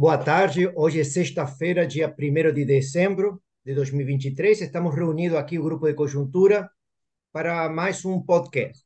Boa 0.00 0.16
tarde. 0.16 0.66
Hoje 0.76 0.98
é 0.98 1.04
sexta-feira, 1.04 1.86
dia 1.86 2.08
1 2.08 2.54
de 2.54 2.64
dezembro 2.64 3.38
de 3.62 3.74
2023. 3.74 4.62
Estamos 4.62 4.94
reunidos 4.94 5.36
aqui, 5.36 5.58
o 5.58 5.62
Grupo 5.62 5.86
de 5.86 5.92
Conjuntura, 5.92 6.70
para 7.30 7.68
mais 7.68 8.02
um 8.06 8.18
podcast. 8.18 8.82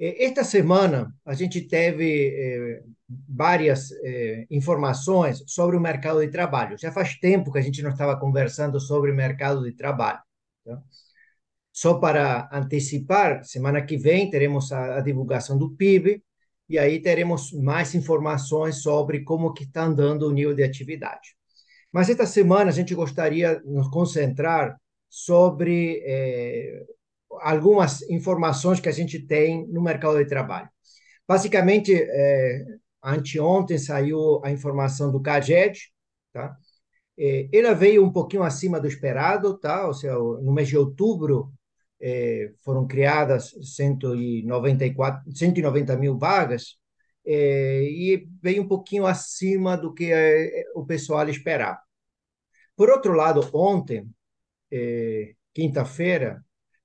Esta 0.00 0.42
semana, 0.42 1.14
a 1.22 1.34
gente 1.34 1.60
teve 1.60 2.28
eh, 2.34 2.82
várias 3.28 3.90
eh, 4.02 4.46
informações 4.50 5.44
sobre 5.46 5.76
o 5.76 5.80
mercado 5.80 6.20
de 6.22 6.28
trabalho. 6.28 6.78
Já 6.78 6.90
faz 6.90 7.14
tempo 7.18 7.52
que 7.52 7.58
a 7.58 7.62
gente 7.62 7.82
não 7.82 7.90
estava 7.90 8.18
conversando 8.18 8.80
sobre 8.80 9.10
o 9.10 9.14
mercado 9.14 9.62
de 9.62 9.72
trabalho. 9.72 10.22
Tá? 10.64 10.82
Só 11.70 11.98
para 11.98 12.48
antecipar, 12.50 13.44
semana 13.44 13.82
que 13.84 13.98
vem 13.98 14.30
teremos 14.30 14.72
a, 14.72 14.96
a 14.96 15.00
divulgação 15.02 15.58
do 15.58 15.76
PIB, 15.76 16.22
e 16.72 16.78
aí 16.78 17.02
teremos 17.02 17.52
mais 17.52 17.94
informações 17.94 18.80
sobre 18.80 19.22
como 19.22 19.52
que 19.52 19.64
está 19.64 19.84
andando 19.84 20.26
o 20.26 20.32
nível 20.32 20.54
de 20.54 20.62
atividade. 20.62 21.36
Mas 21.92 22.08
esta 22.08 22.24
semana 22.24 22.70
a 22.70 22.72
gente 22.72 22.94
gostaria 22.94 23.60
de 23.60 23.70
nos 23.70 23.88
concentrar 23.88 24.80
sobre 25.06 26.02
eh, 26.02 26.82
algumas 27.42 28.00
informações 28.08 28.80
que 28.80 28.88
a 28.88 28.92
gente 28.92 29.18
tem 29.18 29.66
no 29.68 29.82
mercado 29.82 30.16
de 30.16 30.24
trabalho. 30.24 30.66
Basicamente, 31.28 31.92
eh, 31.94 32.64
anteontem 33.04 33.76
saiu 33.76 34.40
a 34.42 34.50
informação 34.50 35.12
do 35.12 35.20
CAGED, 35.20 35.92
tá? 36.32 36.56
Eh, 37.18 37.50
ela 37.52 37.74
veio 37.74 38.02
um 38.02 38.10
pouquinho 38.10 38.44
acima 38.44 38.80
do 38.80 38.88
esperado, 38.88 39.58
tá? 39.58 39.86
Ou 39.86 39.92
seja, 39.92 40.14
no 40.16 40.54
mês 40.54 40.68
de 40.68 40.78
outubro 40.78 41.52
eh, 42.02 42.52
foram 42.64 42.86
criadas 42.86 43.54
194, 43.62 45.32
190 45.34 45.96
mil 45.96 46.18
vagas, 46.18 46.76
eh, 47.24 47.84
e 47.84 48.28
veio 48.42 48.62
um 48.62 48.68
pouquinho 48.68 49.06
acima 49.06 49.76
do 49.76 49.94
que 49.94 50.12
eh, 50.12 50.64
o 50.74 50.84
pessoal 50.84 51.28
esperava. 51.28 51.78
Por 52.76 52.90
outro 52.90 53.12
lado, 53.14 53.48
ontem, 53.54 54.08
eh, 54.70 55.34
quinta-feira, 55.54 56.44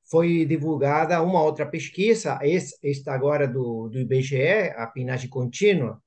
foi 0.09 0.45
divulgada 0.45 1.21
uma 1.21 1.43
outra 1.43 1.65
pesquisa, 1.65 2.39
esta 2.83 3.13
agora 3.13 3.47
do, 3.47 3.89
do 3.89 3.99
IBGE, 3.99 4.71
a 4.77 4.87
PNAD 4.87 5.27
contínua, 5.29 6.01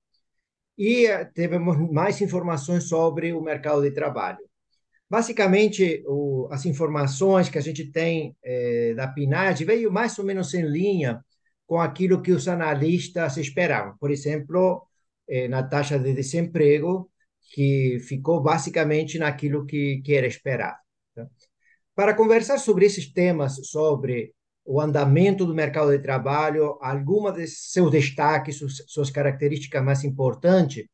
e 0.78 1.06
tivemos 1.34 1.77
mais 1.92 2.20
informações 2.20 2.88
sobre 2.88 3.33
o 3.33 3.42
mercado 3.42 3.83
de 3.83 3.91
trabalho. 3.92 4.50
Basicamente, 5.11 6.05
o, 6.06 6.48
as 6.53 6.64
informações 6.64 7.48
que 7.48 7.58
a 7.58 7.61
gente 7.61 7.91
tem 7.91 8.36
é, 8.44 8.94
da 8.94 9.08
PNAD 9.08 9.64
veio 9.64 9.91
mais 9.91 10.16
ou 10.19 10.25
menos 10.25 10.55
em 10.55 10.62
linha 10.62 11.20
com 11.66 11.80
aquilo 11.80 12.22
que 12.22 12.30
os 12.30 12.47
analistas 12.47 13.36
esperavam. 13.36 13.97
Por 13.98 14.12
exemplo, 14.12 14.86
é, 15.28 15.48
na 15.48 15.64
taxa 15.64 15.98
de 15.98 16.12
desemprego, 16.14 17.11
que 17.53 17.98
ficou 18.06 18.41
basicamente 18.41 19.19
naquilo 19.19 19.66
que, 19.66 20.00
que 20.05 20.14
era 20.14 20.27
esperado. 20.28 20.78
Tá? 21.14 21.27
Para 21.94 22.14
conversar 22.14 22.58
sobre 22.58 22.86
esses 22.86 23.12
temas, 23.12 23.56
sobre 23.69 24.33
o 24.64 24.81
andamento 24.81 25.44
do 25.44 25.55
mercado 25.55 25.91
de 25.91 25.98
trabalho, 25.98 26.78
algumas 26.81 27.34
de 27.34 27.48
seus 27.48 27.91
destaques, 27.91 28.58
suas, 28.58 28.77
suas 28.86 29.11
características 29.11 29.83
mais 29.83 30.05
importantes, 30.05 30.86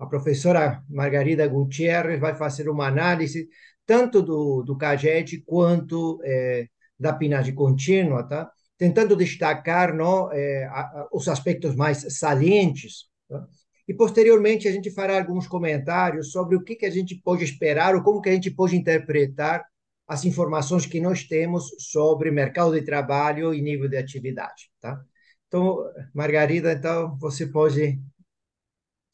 a 0.00 0.06
professora 0.06 0.82
Margarida 0.88 1.46
Gutierrez 1.46 2.18
vai 2.18 2.34
fazer 2.34 2.70
uma 2.70 2.86
análise 2.86 3.48
tanto 3.84 4.22
do, 4.22 4.62
do 4.62 4.76
CAGED 4.76 5.42
quanto 5.44 6.20
é, 6.24 6.66
da 6.98 7.12
PNAD 7.12 7.52
contínua, 7.52 8.22
tá? 8.22 8.50
tentando 8.78 9.14
destacar 9.14 9.94
não, 9.94 10.32
é, 10.32 10.64
a, 10.64 10.80
a, 10.80 11.08
os 11.12 11.28
aspectos 11.28 11.76
mais 11.76 12.18
salientes. 12.18 13.10
Tá? 13.28 13.46
E, 13.86 13.92
posteriormente, 13.92 14.66
a 14.66 14.72
gente 14.72 14.90
fará 14.90 15.18
alguns 15.18 15.46
comentários 15.46 16.32
sobre 16.32 16.56
o 16.56 16.64
que, 16.64 16.76
que 16.76 16.86
a 16.86 16.90
gente 16.90 17.20
pode 17.22 17.44
esperar 17.44 17.94
ou 17.94 18.02
como 18.02 18.22
que 18.22 18.30
a 18.30 18.32
gente 18.32 18.50
pode 18.50 18.74
interpretar 18.76 19.62
as 20.08 20.24
informações 20.24 20.86
que 20.86 21.00
nós 21.00 21.24
temos 21.24 21.70
sobre 21.78 22.30
mercado 22.30 22.72
de 22.72 22.82
trabalho 22.82 23.52
e 23.52 23.60
nível 23.60 23.88
de 23.88 23.98
atividade. 23.98 24.70
Tá? 24.80 24.98
Então, 25.46 25.78
Margarida, 26.14 26.72
então, 26.72 27.18
você 27.18 27.46
pode 27.46 28.00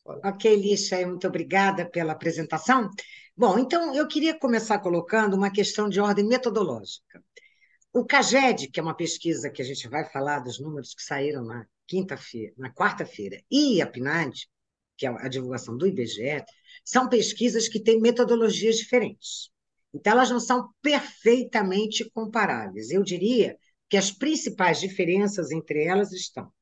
Ok, 0.07 0.55
Lixa, 0.55 1.05
muito 1.05 1.27
obrigada 1.27 1.85
pela 1.85 2.13
apresentação. 2.13 2.89
Bom, 3.37 3.59
então 3.59 3.93
eu 3.93 4.07
queria 4.07 4.39
começar 4.39 4.79
colocando 4.79 5.35
uma 5.35 5.51
questão 5.51 5.89
de 5.89 6.01
ordem 6.01 6.25
metodológica. 6.25 7.23
O 7.93 8.05
CAGED, 8.05 8.69
que 8.69 8.79
é 8.79 8.83
uma 8.83 8.95
pesquisa 8.95 9.51
que 9.51 9.61
a 9.61 9.65
gente 9.65 9.89
vai 9.89 10.09
falar 10.09 10.41
dos 10.41 10.61
números 10.61 10.95
que 10.95 11.03
saíram 11.03 11.45
na 11.45 11.67
quinta-feira, 11.89 12.53
na 12.57 12.73
quarta-feira, 12.73 13.43
e 13.51 13.83
a 13.83 13.87
PNAD, 13.87 14.49
que 14.97 15.07
é 15.07 15.11
a 15.11 15.29
divulgação 15.29 15.77
do 15.77 15.87
IBGE, 15.87 16.45
são 16.85 17.09
pesquisas 17.09 17.69
que 17.69 17.83
têm 17.83 18.01
metodologias 18.01 18.77
diferentes. 18.77 19.51
Então, 19.93 20.13
elas 20.13 20.31
não 20.31 20.41
são 20.41 20.69
perfeitamente 20.81 22.09
comparáveis. 22.11 22.91
Eu 22.91 23.03
diria 23.03 23.57
que 23.89 23.97
as 23.97 24.11
principais 24.13 24.79
diferenças 24.79 25.51
entre 25.51 25.85
elas 25.85 26.13
estão 26.13 26.53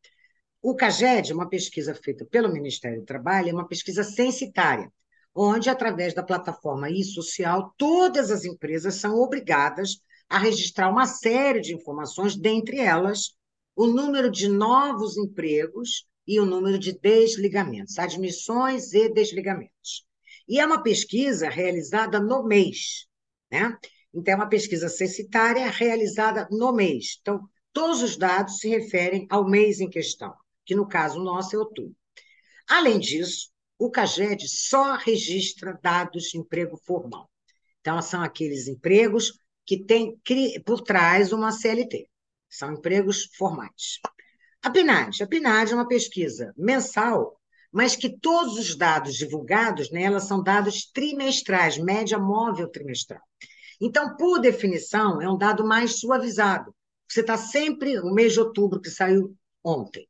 o 0.67 0.75
CAGED, 0.75 1.35
uma 1.35 1.47
pesquisa 1.47 1.95
feita 1.95 2.25
pelo 2.25 2.51
Ministério 2.51 3.01
do 3.01 3.05
Trabalho, 3.05 3.51
é 3.51 3.53
uma 3.53 3.69
pesquisa 3.69 4.03
censitária, 4.03 4.91
onde, 5.35 5.69
através 5.69 6.15
da 6.15 6.23
plataforma 6.23 6.91
e-social, 6.91 7.75
todas 7.77 8.31
as 8.31 8.47
empresas 8.47 8.95
são 8.95 9.15
obrigadas 9.17 9.99
a 10.27 10.39
registrar 10.39 10.89
uma 10.89 11.05
série 11.05 11.61
de 11.61 11.75
informações, 11.75 12.35
dentre 12.35 12.79
elas 12.79 13.37
o 13.77 13.87
número 13.87 14.31
de 14.31 14.49
novos 14.49 15.19
empregos 15.19 16.07
e 16.27 16.41
o 16.41 16.47
número 16.47 16.79
de 16.79 16.99
desligamentos, 16.99 17.99
admissões 17.99 18.95
e 18.95 19.13
desligamentos. 19.13 20.07
E 20.49 20.59
é 20.59 20.65
uma 20.65 20.83
pesquisa 20.83 21.51
realizada 21.51 22.19
no 22.19 22.43
mês, 22.43 23.07
né? 23.53 23.77
Então, 24.15 24.33
é 24.33 24.37
uma 24.37 24.49
pesquisa 24.49 24.89
censitária 24.89 25.69
realizada 25.69 26.49
no 26.51 26.73
mês. 26.73 27.19
Então, 27.21 27.47
todos 27.71 28.03
os 28.03 28.17
dados 28.17 28.61
se 28.61 28.69
referem 28.71 29.27
ao 29.29 29.47
mês 29.47 29.79
em 29.79 29.91
questão 29.91 30.35
que 30.65 30.75
no 30.75 30.87
caso 30.87 31.23
nosso 31.23 31.55
é 31.55 31.59
outubro. 31.59 31.97
Além 32.69 32.99
disso, 32.99 33.51
o 33.79 33.91
CAGED 33.91 34.49
só 34.49 34.97
registra 34.97 35.79
dados 35.83 36.25
de 36.25 36.39
emprego 36.39 36.77
formal. 36.77 37.31
Então, 37.81 38.01
são 38.01 38.23
aqueles 38.23 38.67
empregos 38.67 39.39
que 39.67 39.85
têm 39.85 40.19
por 40.65 40.81
trás 40.81 41.33
uma 41.33 41.53
CLT. 41.53 42.09
São 42.49 42.73
empregos 42.73 43.31
formais. 43.37 44.01
A 44.63 44.71
PNAD. 44.71 45.23
A 45.23 45.27
PNAD 45.27 45.73
é 45.73 45.75
uma 45.75 45.89
pesquisa 45.89 46.55
mensal, 46.57 47.39
mas 47.71 47.97
que 47.97 48.19
todos 48.19 48.59
os 48.59 48.77
dados 48.77 49.17
divulgados 49.17 49.91
nela 49.91 50.21
são 50.21 50.43
dados 50.43 50.87
trimestrais, 50.87 51.77
média 51.77 52.19
móvel 52.19 52.71
trimestral. 52.71 53.21
Então, 53.81 54.17
por 54.17 54.39
definição, 54.39 55.21
é 55.21 55.29
um 55.29 55.37
dado 55.37 55.67
mais 55.67 55.99
suavizado. 55.99 56.75
Você 57.09 57.21
está 57.21 57.37
sempre, 57.37 57.99
o 57.99 58.15
mês 58.15 58.33
de 58.33 58.41
outubro 58.41 58.81
que 58.81 58.91
saiu 58.91 59.37
ontem, 59.63 60.09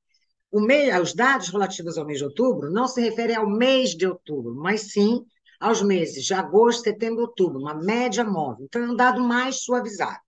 mês, 0.61 1.01
os 1.01 1.15
dados 1.15 1.49
relativos 1.49 1.99
ao 1.99 2.07
mês 2.07 2.19
de 2.19 2.25
outubro 2.25 2.71
não 2.71 2.87
se 2.87 3.01
referem 3.01 3.37
ao 3.37 3.49
mês 3.49 3.91
de 3.91 4.07
outubro, 4.07 4.55
mas 4.55 4.93
sim 4.93 5.25
aos 5.59 5.81
meses 5.83 6.25
de 6.25 6.35
agosto, 6.35 6.83
setembro 6.83 7.21
e 7.21 7.27
outubro, 7.27 7.59
uma 7.59 7.75
média 7.75 8.25
móvel. 8.25 8.65
Então, 8.65 8.83
é 8.83 8.87
um 8.87 8.97
dado 8.97 9.23
mais 9.23 9.63
suavizado. 9.63 10.19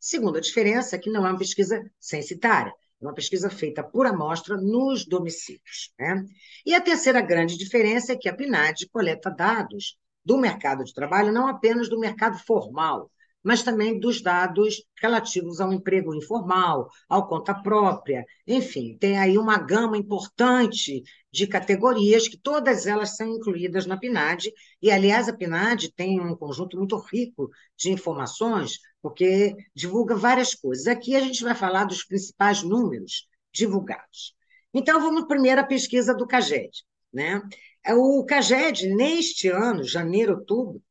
Segunda 0.00 0.40
diferença 0.40 0.96
é 0.96 0.98
que 0.98 1.10
não 1.10 1.26
é 1.26 1.30
uma 1.30 1.38
pesquisa 1.38 1.82
censitária, 1.98 2.72
é 3.00 3.04
uma 3.04 3.14
pesquisa 3.14 3.50
feita 3.50 3.82
por 3.82 4.06
amostra 4.06 4.56
nos 4.56 5.06
domicílios. 5.06 5.92
Né? 5.98 6.24
E 6.64 6.74
a 6.74 6.80
terceira 6.80 7.20
grande 7.20 7.56
diferença 7.56 8.12
é 8.12 8.16
que 8.16 8.28
a 8.28 8.34
PNAD 8.34 8.88
coleta 8.92 9.30
dados 9.30 9.98
do 10.24 10.38
mercado 10.38 10.84
de 10.84 10.94
trabalho, 10.94 11.32
não 11.32 11.48
apenas 11.48 11.88
do 11.88 11.98
mercado 11.98 12.38
formal, 12.38 13.10
mas 13.44 13.62
também 13.62 14.00
dos 14.00 14.22
dados 14.22 14.82
relativos 15.00 15.60
ao 15.60 15.70
emprego 15.70 16.14
informal, 16.14 16.88
ao 17.08 17.28
conta 17.28 17.54
própria, 17.54 18.24
enfim, 18.46 18.96
tem 18.98 19.18
aí 19.18 19.36
uma 19.36 19.58
gama 19.58 19.98
importante 19.98 21.02
de 21.30 21.46
categorias 21.46 22.26
que 22.26 22.38
todas 22.38 22.86
elas 22.86 23.16
são 23.16 23.28
incluídas 23.28 23.84
na 23.84 23.98
PNAD, 23.98 24.50
e 24.80 24.90
aliás 24.90 25.28
a 25.28 25.36
PNAD 25.36 25.92
tem 25.92 26.20
um 26.20 26.34
conjunto 26.34 26.78
muito 26.78 26.96
rico 26.96 27.50
de 27.76 27.90
informações, 27.90 28.78
porque 29.02 29.54
divulga 29.74 30.16
várias 30.16 30.54
coisas. 30.54 30.86
Aqui 30.86 31.14
a 31.14 31.20
gente 31.20 31.44
vai 31.44 31.54
falar 31.54 31.84
dos 31.84 32.04
principais 32.04 32.62
números 32.62 33.28
divulgados. 33.52 34.34
Então 34.72 35.00
vamos 35.00 35.26
primeiro 35.26 35.60
à 35.60 35.64
pesquisa 35.64 36.14
do 36.14 36.26
CAGED, 36.26 36.70
né? 37.12 37.42
O 37.90 38.24
CAGED 38.24 38.94
neste 38.94 39.48
ano, 39.48 39.84
janeiro, 39.84 40.36
outubro, 40.36 40.82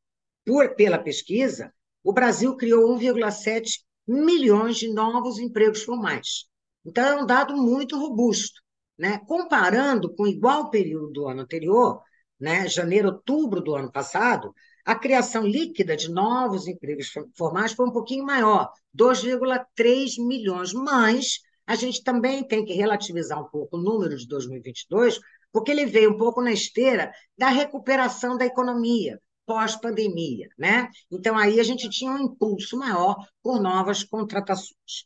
por, 0.45 0.75
pela 0.75 0.99
pesquisa, 0.99 1.73
o 2.03 2.11
Brasil 2.11 2.55
criou 2.57 2.93
1,7 2.97 3.79
milhões 4.07 4.77
de 4.77 4.91
novos 4.91 5.39
empregos 5.39 5.83
formais. 5.83 6.45
Então, 6.85 7.05
é 7.05 7.23
um 7.23 7.25
dado 7.25 7.55
muito 7.55 7.97
robusto. 7.97 8.61
Né? 8.97 9.19
Comparando 9.25 10.13
com 10.13 10.23
o 10.23 10.27
igual 10.27 10.69
período 10.69 11.11
do 11.11 11.27
ano 11.27 11.41
anterior, 11.41 12.01
né, 12.39 12.67
janeiro, 12.67 13.07
outubro 13.07 13.61
do 13.61 13.73
ano 13.73 13.91
passado, 13.91 14.53
a 14.85 14.93
criação 14.93 15.47
líquida 15.47 15.95
de 15.95 16.11
novos 16.11 16.67
empregos 16.67 17.09
formais 17.37 17.71
foi 17.71 17.87
um 17.87 17.91
pouquinho 17.91 18.25
maior, 18.25 18.69
2,3 18.93 20.17
milhões, 20.19 20.73
mas 20.73 21.39
a 21.65 21.75
gente 21.75 22.03
também 22.03 22.45
tem 22.45 22.65
que 22.65 22.73
relativizar 22.73 23.39
um 23.39 23.47
pouco 23.47 23.77
o 23.77 23.81
número 23.81 24.17
de 24.17 24.27
2022, 24.27 25.19
porque 25.53 25.71
ele 25.71 25.85
veio 25.85 26.11
um 26.11 26.17
pouco 26.17 26.41
na 26.41 26.51
esteira 26.51 27.13
da 27.37 27.47
recuperação 27.47 28.37
da 28.37 28.45
economia 28.45 29.19
pós-pandemia, 29.45 30.49
né? 30.57 30.89
Então 31.11 31.37
aí 31.37 31.59
a 31.59 31.63
gente 31.63 31.89
tinha 31.89 32.11
um 32.11 32.19
impulso 32.19 32.77
maior 32.77 33.15
por 33.41 33.61
novas 33.61 34.03
contratações. 34.03 35.05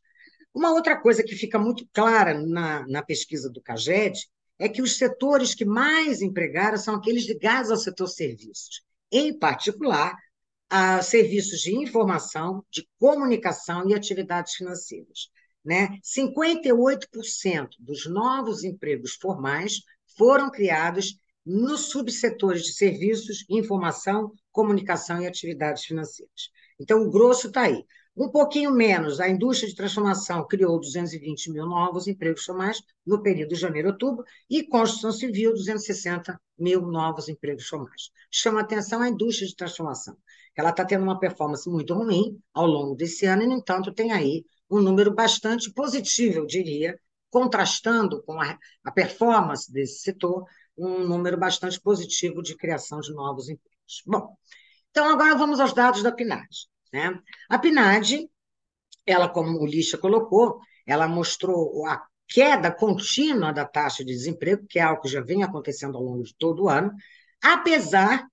Uma 0.53 0.71
outra 0.71 0.99
coisa 0.99 1.23
que 1.23 1.35
fica 1.35 1.59
muito 1.59 1.87
clara 1.93 2.33
na, 2.33 2.87
na 2.87 3.03
pesquisa 3.03 3.49
do 3.49 3.61
CAGED 3.61 4.27
é 4.59 4.67
que 4.67 4.81
os 4.81 4.97
setores 4.97 5.53
que 5.53 5.65
mais 5.65 6.21
empregaram 6.21 6.77
são 6.77 6.95
aqueles 6.95 7.27
ligados 7.27 7.69
ao 7.69 7.77
setor 7.77 8.07
serviços, 8.07 8.81
em 9.11 9.37
particular, 9.37 10.15
a 10.69 11.01
serviços 11.01 11.61
de 11.61 11.75
informação, 11.75 12.65
de 12.71 12.87
comunicação 12.99 13.87
e 13.87 13.93
atividades 13.93 14.55
financeiras. 14.55 15.29
Né? 15.63 15.99
58% 16.03 17.67
dos 17.79 18.05
novos 18.05 18.63
empregos 18.63 19.13
formais 19.13 19.81
foram 20.17 20.49
criados 20.49 21.17
nos 21.47 21.89
subsetores 21.91 22.63
de 22.63 22.73
serviços, 22.73 23.45
informação, 23.49 24.33
comunicação 24.51 25.21
e 25.21 25.27
atividades 25.27 25.85
financeiras. 25.85 26.51
Então, 26.77 27.01
o 27.01 27.09
grosso 27.09 27.47
está 27.47 27.61
aí. 27.61 27.85
Um 28.15 28.29
pouquinho 28.29 28.71
menos, 28.71 29.21
a 29.21 29.29
indústria 29.29 29.69
de 29.69 29.75
transformação 29.75 30.45
criou 30.45 30.77
220 30.77 31.51
mil 31.51 31.65
novos 31.65 32.07
empregos 32.07 32.43
formais 32.43 32.81
no 33.05 33.21
período 33.21 33.49
de 33.49 33.61
janeiro 33.61 33.87
a 33.87 33.91
outubro, 33.91 34.25
e 34.49 34.67
construção 34.67 35.11
civil, 35.11 35.53
260 35.53 36.37
mil 36.59 36.81
novos 36.81 37.29
empregos 37.29 37.67
formais. 37.67 38.09
Chama 38.29 38.59
atenção 38.59 39.01
a 39.01 39.07
indústria 39.07 39.47
de 39.47 39.55
transformação. 39.55 40.17
Ela 40.53 40.71
está 40.71 40.83
tendo 40.83 41.03
uma 41.03 41.19
performance 41.19 41.69
muito 41.69 41.93
ruim 41.93 42.37
ao 42.53 42.65
longo 42.65 42.95
desse 42.95 43.25
ano, 43.25 43.43
e, 43.43 43.47
no 43.47 43.53
entanto, 43.53 43.93
tem 43.93 44.11
aí 44.11 44.43
um 44.69 44.81
número 44.81 45.13
bastante 45.13 45.71
positivo, 45.71 46.39
eu 46.39 46.45
diria, 46.45 46.99
contrastando 47.29 48.23
com 48.23 48.41
a, 48.41 48.57
a 48.83 48.91
performance 48.91 49.71
desse 49.71 49.99
setor, 49.99 50.45
um 50.77 50.99
número 51.07 51.37
bastante 51.37 51.79
positivo 51.81 52.41
de 52.41 52.55
criação 52.55 52.99
de 52.99 53.13
novos 53.13 53.49
empregos. 53.49 54.03
Bom, 54.05 54.35
então 54.91 55.09
agora 55.09 55.35
vamos 55.35 55.59
aos 55.59 55.73
dados 55.73 56.03
da 56.03 56.11
PNAD. 56.11 56.47
Né? 56.93 57.19
A 57.49 57.57
PNAD, 57.57 58.29
ela, 59.05 59.27
como 59.27 59.59
o 59.59 59.65
Lixa 59.65 59.97
colocou, 59.97 60.59
ela 60.85 61.07
mostrou 61.07 61.85
a 61.85 62.05
queda 62.27 62.71
contínua 62.71 63.53
da 63.53 63.65
taxa 63.65 64.03
de 64.03 64.11
desemprego, 64.11 64.65
que 64.67 64.79
é 64.79 64.81
algo 64.81 65.01
que 65.01 65.07
já 65.07 65.21
vem 65.21 65.43
acontecendo 65.43 65.97
ao 65.97 66.03
longo 66.03 66.23
de 66.23 66.35
todo 66.35 66.63
o 66.63 66.69
ano, 66.69 66.91
apesar 67.41 68.27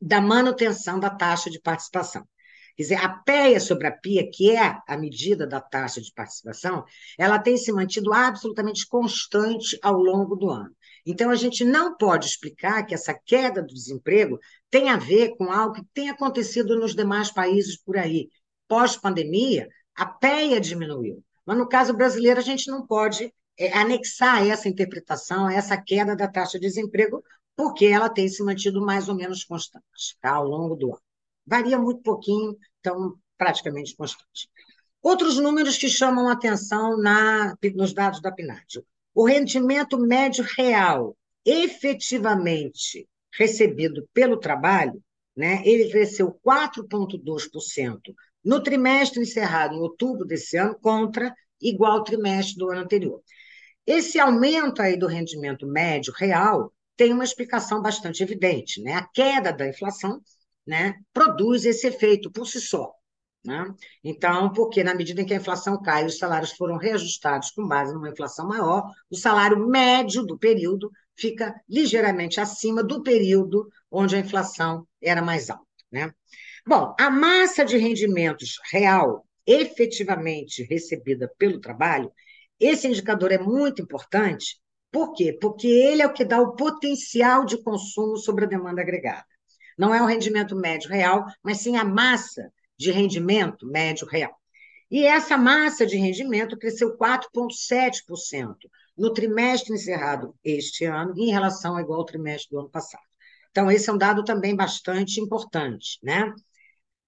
da 0.00 0.20
manutenção 0.20 0.98
da 0.98 1.10
taxa 1.10 1.50
de 1.50 1.60
participação. 1.60 2.26
Quer 2.76 2.82
dizer, 2.82 3.04
a 3.04 3.08
PEA 3.10 3.60
sobre 3.60 3.86
a 3.86 3.92
PIA, 3.92 4.30
que 4.32 4.56
é 4.56 4.78
a 4.86 4.96
medida 4.96 5.46
da 5.46 5.60
taxa 5.60 6.00
de 6.00 6.10
participação, 6.14 6.84
ela 7.18 7.38
tem 7.38 7.56
se 7.56 7.70
mantido 7.70 8.12
absolutamente 8.12 8.86
constante 8.86 9.78
ao 9.82 9.98
longo 9.98 10.34
do 10.34 10.48
ano. 10.48 10.74
Então, 11.10 11.30
a 11.30 11.34
gente 11.34 11.64
não 11.64 11.96
pode 11.96 12.26
explicar 12.26 12.84
que 12.84 12.94
essa 12.94 13.12
queda 13.12 13.60
do 13.60 13.74
desemprego 13.74 14.38
tem 14.70 14.90
a 14.90 14.96
ver 14.96 15.36
com 15.36 15.50
algo 15.50 15.74
que 15.74 15.84
tem 15.92 16.08
acontecido 16.08 16.78
nos 16.78 16.94
demais 16.94 17.32
países 17.32 17.76
por 17.76 17.96
aí. 17.96 18.28
Pós-pandemia, 18.68 19.68
a 19.96 20.06
PEA 20.06 20.60
diminuiu. 20.60 21.24
Mas, 21.44 21.58
no 21.58 21.68
caso 21.68 21.92
brasileiro, 21.92 22.38
a 22.38 22.42
gente 22.42 22.70
não 22.70 22.86
pode 22.86 23.32
é, 23.58 23.76
anexar 23.76 24.46
essa 24.46 24.68
interpretação, 24.68 25.50
essa 25.50 25.76
queda 25.76 26.14
da 26.14 26.28
taxa 26.28 26.60
de 26.60 26.66
desemprego, 26.66 27.24
porque 27.56 27.86
ela 27.86 28.08
tem 28.08 28.28
se 28.28 28.42
mantido 28.44 28.80
mais 28.80 29.08
ou 29.08 29.14
menos 29.16 29.42
constante 29.42 30.16
tá, 30.20 30.30
ao 30.30 30.46
longo 30.46 30.76
do 30.76 30.86
ano. 30.90 31.02
Varia 31.44 31.78
muito 31.78 32.02
pouquinho, 32.02 32.56
então 32.78 33.18
praticamente 33.36 33.96
constante. 33.96 34.48
Outros 35.02 35.38
números 35.38 35.76
que 35.76 35.88
chamam 35.88 36.28
atenção 36.28 36.96
na, 36.96 37.56
nos 37.74 37.92
dados 37.92 38.20
da 38.20 38.30
PNAD. 38.30 38.84
O 39.14 39.26
rendimento 39.26 39.98
médio 39.98 40.44
real 40.56 41.16
efetivamente 41.44 43.08
recebido 43.36 44.08
pelo 44.12 44.36
trabalho, 44.36 45.02
né, 45.36 45.62
ele 45.64 45.90
cresceu 45.90 46.38
4,2% 46.42 48.14
no 48.44 48.62
trimestre 48.62 49.20
encerrado 49.20 49.74
em 49.74 49.80
outubro 49.80 50.26
desse 50.26 50.56
ano 50.56 50.78
contra 50.80 51.34
igual 51.60 52.02
trimestre 52.02 52.56
do 52.56 52.70
ano 52.70 52.80
anterior. 52.80 53.22
Esse 53.86 54.18
aumento 54.18 54.80
aí 54.82 54.96
do 54.96 55.06
rendimento 55.06 55.66
médio 55.66 56.12
real 56.16 56.72
tem 56.96 57.12
uma 57.12 57.24
explicação 57.24 57.80
bastante 57.80 58.22
evidente, 58.22 58.82
né? 58.82 58.94
A 58.94 59.06
queda 59.06 59.52
da 59.52 59.66
inflação, 59.66 60.20
né, 60.66 60.94
produz 61.12 61.64
esse 61.64 61.86
efeito 61.86 62.30
por 62.30 62.46
si 62.46 62.60
só. 62.60 62.92
Né? 63.44 63.64
Então, 64.04 64.52
porque 64.52 64.84
na 64.84 64.94
medida 64.94 65.22
em 65.22 65.26
que 65.26 65.32
a 65.32 65.38
inflação 65.38 65.80
cai, 65.80 66.04
os 66.04 66.18
salários 66.18 66.52
foram 66.52 66.76
reajustados 66.76 67.50
com 67.50 67.66
base 67.66 67.94
numa 67.94 68.10
inflação 68.10 68.46
maior, 68.46 68.90
o 69.10 69.16
salário 69.16 69.66
médio 69.66 70.22
do 70.22 70.38
período 70.38 70.90
fica 71.16 71.54
ligeiramente 71.68 72.40
acima 72.40 72.82
do 72.82 73.02
período 73.02 73.68
onde 73.90 74.16
a 74.16 74.18
inflação 74.18 74.86
era 75.02 75.22
mais 75.22 75.48
alta. 75.48 75.64
Né? 75.90 76.12
Bom, 76.66 76.94
a 76.98 77.10
massa 77.10 77.64
de 77.64 77.76
rendimentos 77.76 78.58
real 78.70 79.26
efetivamente 79.46 80.62
recebida 80.64 81.32
pelo 81.38 81.60
trabalho, 81.60 82.12
esse 82.58 82.86
indicador 82.86 83.32
é 83.32 83.38
muito 83.38 83.82
importante. 83.82 84.60
Por 84.92 85.12
quê? 85.12 85.36
Porque 85.40 85.66
ele 85.66 86.02
é 86.02 86.06
o 86.06 86.12
que 86.12 86.24
dá 86.24 86.40
o 86.40 86.54
potencial 86.54 87.44
de 87.44 87.62
consumo 87.62 88.16
sobre 88.16 88.44
a 88.44 88.48
demanda 88.48 88.82
agregada. 88.82 89.24
Não 89.78 89.94
é 89.94 90.02
o 90.02 90.06
rendimento 90.06 90.54
médio 90.54 90.90
real, 90.90 91.24
mas 91.42 91.58
sim 91.58 91.76
a 91.76 91.84
massa 91.84 92.52
de 92.80 92.90
rendimento 92.90 93.66
médio 93.66 94.06
real. 94.06 94.34
E 94.90 95.04
essa 95.04 95.36
massa 95.36 95.86
de 95.86 95.98
rendimento 95.98 96.56
cresceu 96.56 96.96
4,7% 96.96 98.56
no 98.96 99.12
trimestre 99.12 99.74
encerrado 99.74 100.34
este 100.42 100.86
ano, 100.86 101.12
em 101.14 101.30
relação 101.30 101.74
ao 101.74 101.80
igual 101.80 102.04
trimestre 102.06 102.50
do 102.50 102.58
ano 102.58 102.70
passado. 102.70 103.04
Então, 103.50 103.70
esse 103.70 103.90
é 103.90 103.92
um 103.92 103.98
dado 103.98 104.24
também 104.24 104.56
bastante 104.56 105.20
importante, 105.20 105.98
né? 106.02 106.32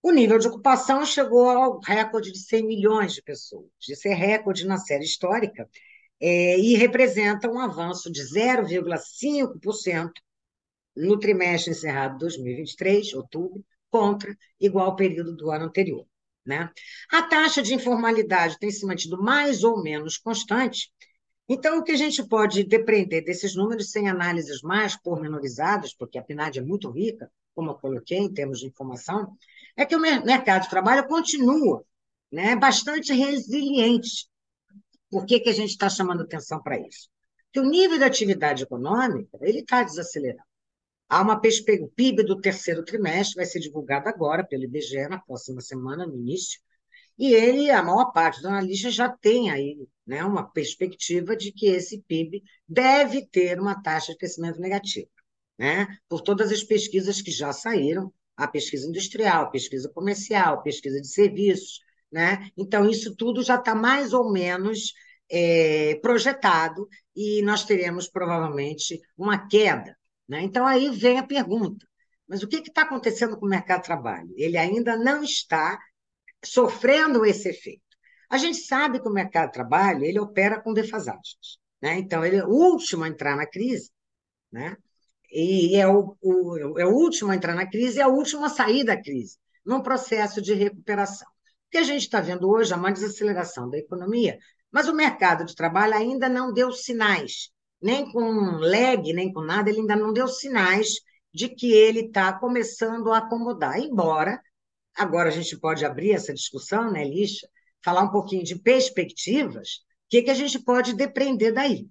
O 0.03 0.11
nível 0.11 0.39
de 0.39 0.49
ocupação 0.49 1.07
chegou 1.07 1.49
ao 1.49 1.81
recorde 1.81 2.33
de 2.33 2.39
100 2.39 2.67
milhões 2.67 3.15
de 3.15 3.23
pessoas. 3.23 3.71
Isso 3.89 4.07
é 4.09 4.15
recorde 4.15 4.67
na 4.67 4.77
série 4.77 5.05
histórica 5.05 5.67
é, 6.21 6.59
e 6.59 6.75
representa 6.75 7.49
um 7.51 7.59
avanço 7.59 8.13
de 8.13 8.21
0,5% 8.23 10.11
no 10.95 11.19
trimestre 11.19 11.71
encerrado 11.71 12.19
2023, 12.19 13.15
outubro, 13.15 13.65
contra 13.93 14.35
igual 14.59 14.97
período 14.97 15.37
do 15.37 15.51
ano 15.51 15.67
anterior. 15.67 16.07
Né? 16.45 16.71
A 17.11 17.23
taxa 17.23 17.63
de 17.63 17.75
informalidade 17.75 18.59
tem 18.59 18.71
se 18.71 18.87
mantido 18.87 19.23
mais 19.23 19.63
ou 19.63 19.83
menos 19.83 20.17
constante. 20.17 20.91
Então, 21.47 21.79
o 21.79 21.85
que 21.85 21.93
a 21.93 21.97
gente 21.97 22.27
pode 22.27 22.65
depreender 22.65 23.23
desses 23.23 23.55
números, 23.55 23.91
sem 23.91 24.09
análises 24.09 24.63
mais 24.63 24.97
pormenorizadas, 24.97 25.95
porque 25.95 26.19
a 26.19 26.23
PNAD 26.23 26.59
é 26.59 26.63
muito 26.63 26.91
rica, 26.91 27.31
como 27.55 27.71
eu 27.71 27.75
coloquei 27.75 28.19
em 28.19 28.33
termos 28.33 28.61
de 28.61 28.67
informação, 28.67 29.37
é 29.77 29.85
que 29.85 29.95
o 29.95 30.01
mercado 30.01 30.63
de 30.63 30.71
trabalho 30.71 31.07
continua 31.07 31.85
né, 32.31 32.57
bastante 32.57 33.13
resiliente. 33.13 34.27
Por 35.11 35.27
que, 35.27 35.41
que 35.41 35.51
a 35.51 35.55
gente 35.55 35.71
está 35.71 35.91
chamando 35.91 36.23
atenção 36.23 36.63
para 36.63 36.79
isso? 36.81 37.11
Porque 37.45 37.61
o 37.61 37.71
nível 37.71 37.99
de 37.99 38.05
atividade 38.05 38.63
econômica 38.63 39.37
ele 39.43 39.59
está 39.59 39.83
desacelerando. 39.83 40.52
Há 41.13 41.21
uma 41.21 41.39
perspectiva, 41.39 41.85
o 41.85 41.91
PIB 41.91 42.23
do 42.23 42.41
terceiro 42.41 42.83
trimestre 42.83 43.37
vai 43.37 43.45
ser 43.45 43.61
divulgado 43.61 44.09
agora 44.09 44.43
pelo 44.43 44.65
IBGE, 44.65 45.09
na 45.11 45.19
próxima 45.21 45.61
semana, 45.61 46.07
no 46.07 46.17
início, 46.17 46.59
e 47.19 47.35
ele, 47.35 47.71
a 47.71 47.83
maior 47.83 48.13
parte 48.13 48.37
dos 48.37 48.47
analistas 48.47 48.95
já 48.95 49.11
tem 49.11 49.51
aí 49.51 49.77
né, 50.07 50.25
uma 50.25 50.51
perspectiva 50.51 51.37
de 51.37 51.53
que 51.53 51.67
esse 51.67 52.01
PIB 52.09 52.43
deve 52.67 53.27
ter 53.27 53.61
uma 53.61 53.83
taxa 53.83 54.13
de 54.13 54.19
crescimento 54.19 54.59
negativa, 54.59 55.11
né, 55.59 55.87
por 56.09 56.23
todas 56.23 56.51
as 56.51 56.65
pesquisas 56.65 57.21
que 57.21 57.31
já 57.31 57.53
saíram, 57.53 58.11
a 58.35 58.49
pesquisa 58.49 58.89
industrial, 58.89 59.43
a 59.45 59.51
pesquisa 59.51 59.91
comercial, 59.91 60.55
a 60.55 60.63
pesquisa 60.63 60.99
de 60.99 61.09
serviços, 61.09 61.81
né? 62.11 62.49
Então, 62.57 62.89
isso 62.89 63.15
tudo 63.15 63.43
já 63.43 63.57
está 63.57 63.75
mais 63.75 64.15
ou 64.15 64.33
menos 64.33 64.95
é, 65.31 65.95
projetado 65.97 66.89
e 67.15 67.43
nós 67.43 67.67
teremos 67.67 68.09
provavelmente 68.09 68.99
uma 69.19 69.47
queda 69.47 69.95
né? 70.33 70.41
Então, 70.41 70.67
aí 70.67 70.89
vem 70.89 71.19
a 71.19 71.27
pergunta: 71.27 71.87
mas 72.27 72.43
o 72.43 72.49
que 72.49 72.57
está 72.57 72.83
acontecendo 72.83 73.39
com 73.39 73.45
o 73.45 73.49
mercado 73.51 73.81
de 73.81 73.87
trabalho? 73.87 74.33
Ele 74.35 74.57
ainda 74.57 74.97
não 74.97 75.23
está 75.23 75.79
sofrendo 76.43 77.27
esse 77.27 77.51
efeito. 77.51 77.83
A 78.31 78.39
gente 78.39 78.57
sabe 78.57 78.99
que 78.99 79.07
o 79.07 79.13
mercado 79.13 79.49
de 79.49 79.53
trabalho 79.53 80.05
ele 80.05 80.19
opera 80.19 80.59
com 80.59 80.73
defasagens. 80.73 81.59
Né? 81.83 81.99
Então, 81.99 82.25
ele 82.25 82.37
é 82.37 82.45
o 82.47 82.49
último 82.49 83.05
a 83.05 83.09
entrar 83.09 83.37
na 83.37 83.47
crise, 83.47 83.91
né? 84.51 84.75
e 85.31 85.77
é 85.77 85.87
o, 85.87 86.17
o, 86.23 86.79
é 86.79 86.87
o 86.87 86.95
último 86.95 87.31
a 87.31 87.35
entrar 87.37 87.55
na 87.55 87.69
crise 87.69 87.99
e 87.99 88.01
é 88.01 88.07
o 88.07 88.15
último 88.15 88.45
a 88.45 88.49
sair 88.49 88.85
da 88.85 88.97
crise, 88.97 89.37
num 89.67 89.83
processo 89.83 90.41
de 90.41 90.55
recuperação. 90.55 91.29
O 91.29 91.71
que 91.73 91.79
a 91.79 91.83
gente 91.83 92.03
está 92.03 92.23
vendo 92.23 92.49
hoje 92.49 92.73
é 92.73 92.77
uma 92.77 92.93
desaceleração 92.93 93.69
da 93.69 93.77
economia, 93.77 94.39
mas 94.71 94.89
o 94.89 94.95
mercado 94.95 95.45
de 95.45 95.55
trabalho 95.55 95.95
ainda 95.95 96.27
não 96.29 96.55
deu 96.55 96.73
sinais 96.73 97.52
nem 97.83 98.11
com 98.11 98.21
lag, 98.61 99.13
nem 99.13 99.33
com 99.33 99.41
nada, 99.43 99.69
ele 99.69 99.81
ainda 99.81 99.97
não 99.97 100.13
deu 100.13 100.29
sinais 100.29 101.01
de 101.35 101.49
que 101.49 101.73
ele 101.73 102.07
está 102.07 102.33
começando 102.33 103.13
a 103.13 103.19
acomodar. 103.19 103.79
Embora, 103.79 104.41
agora 104.95 105.29
a 105.29 105.33
gente 105.33 105.59
pode 105.59 105.85
abrir 105.85 106.13
essa 106.13 106.33
discussão, 106.33 106.91
né, 106.91 107.05
Lixa, 107.05 107.49
falar 107.85 108.03
um 108.03 108.11
pouquinho 108.11 108.45
de 108.45 108.59
perspectivas, 108.59 109.81
que, 110.09 110.23
que 110.23 110.31
a 110.31 110.35
gente 110.35 110.59
pode 110.59 110.95
depreender 110.95 111.53
daí, 111.53 111.89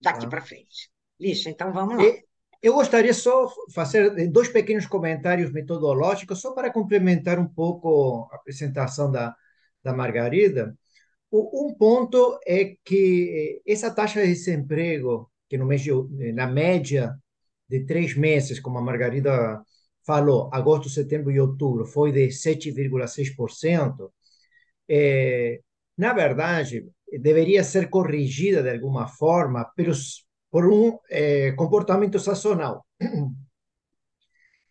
daqui 0.00 0.24
ah. 0.24 0.28
para 0.28 0.40
frente. 0.40 0.90
Lixa, 1.20 1.50
então 1.50 1.72
vamos 1.72 1.96
lá. 1.96 2.04
E, 2.04 2.24
eu 2.62 2.72
gostaria 2.72 3.12
só 3.12 3.52
fazer 3.74 4.30
dois 4.30 4.48
pequenos 4.48 4.86
comentários 4.86 5.52
metodológicos, 5.52 6.40
só 6.40 6.52
para 6.52 6.72
complementar 6.72 7.38
um 7.38 7.46
pouco 7.46 8.26
a 8.32 8.36
apresentação 8.36 9.12
da, 9.12 9.36
da 9.82 9.92
Margarida. 9.92 10.74
Um 11.32 11.74
ponto 11.74 12.38
é 12.46 12.76
que 12.84 13.60
essa 13.66 13.90
taxa 13.90 14.22
de 14.22 14.28
desemprego, 14.28 15.30
que 15.48 15.58
no 15.58 15.66
mês 15.66 15.82
de, 15.82 15.92
na 16.32 16.46
média 16.46 17.16
de 17.68 17.84
três 17.84 18.16
meses, 18.16 18.60
como 18.60 18.78
a 18.78 18.82
Margarida 18.82 19.60
falou, 20.06 20.50
agosto, 20.52 20.88
setembro 20.88 21.30
e 21.32 21.40
outubro, 21.40 21.86
foi 21.86 22.12
de 22.12 22.30
7,6%, 22.30 24.12
é, 24.88 25.60
na 25.96 26.12
verdade, 26.12 26.86
deveria 27.20 27.64
ser 27.64 27.88
corrigida 27.88 28.62
de 28.62 28.70
alguma 28.70 29.06
forma 29.08 29.64
pelos, 29.76 30.26
por 30.50 30.66
um 30.66 30.98
é, 31.10 31.52
comportamento 31.52 32.18
sazonal. 32.18 32.84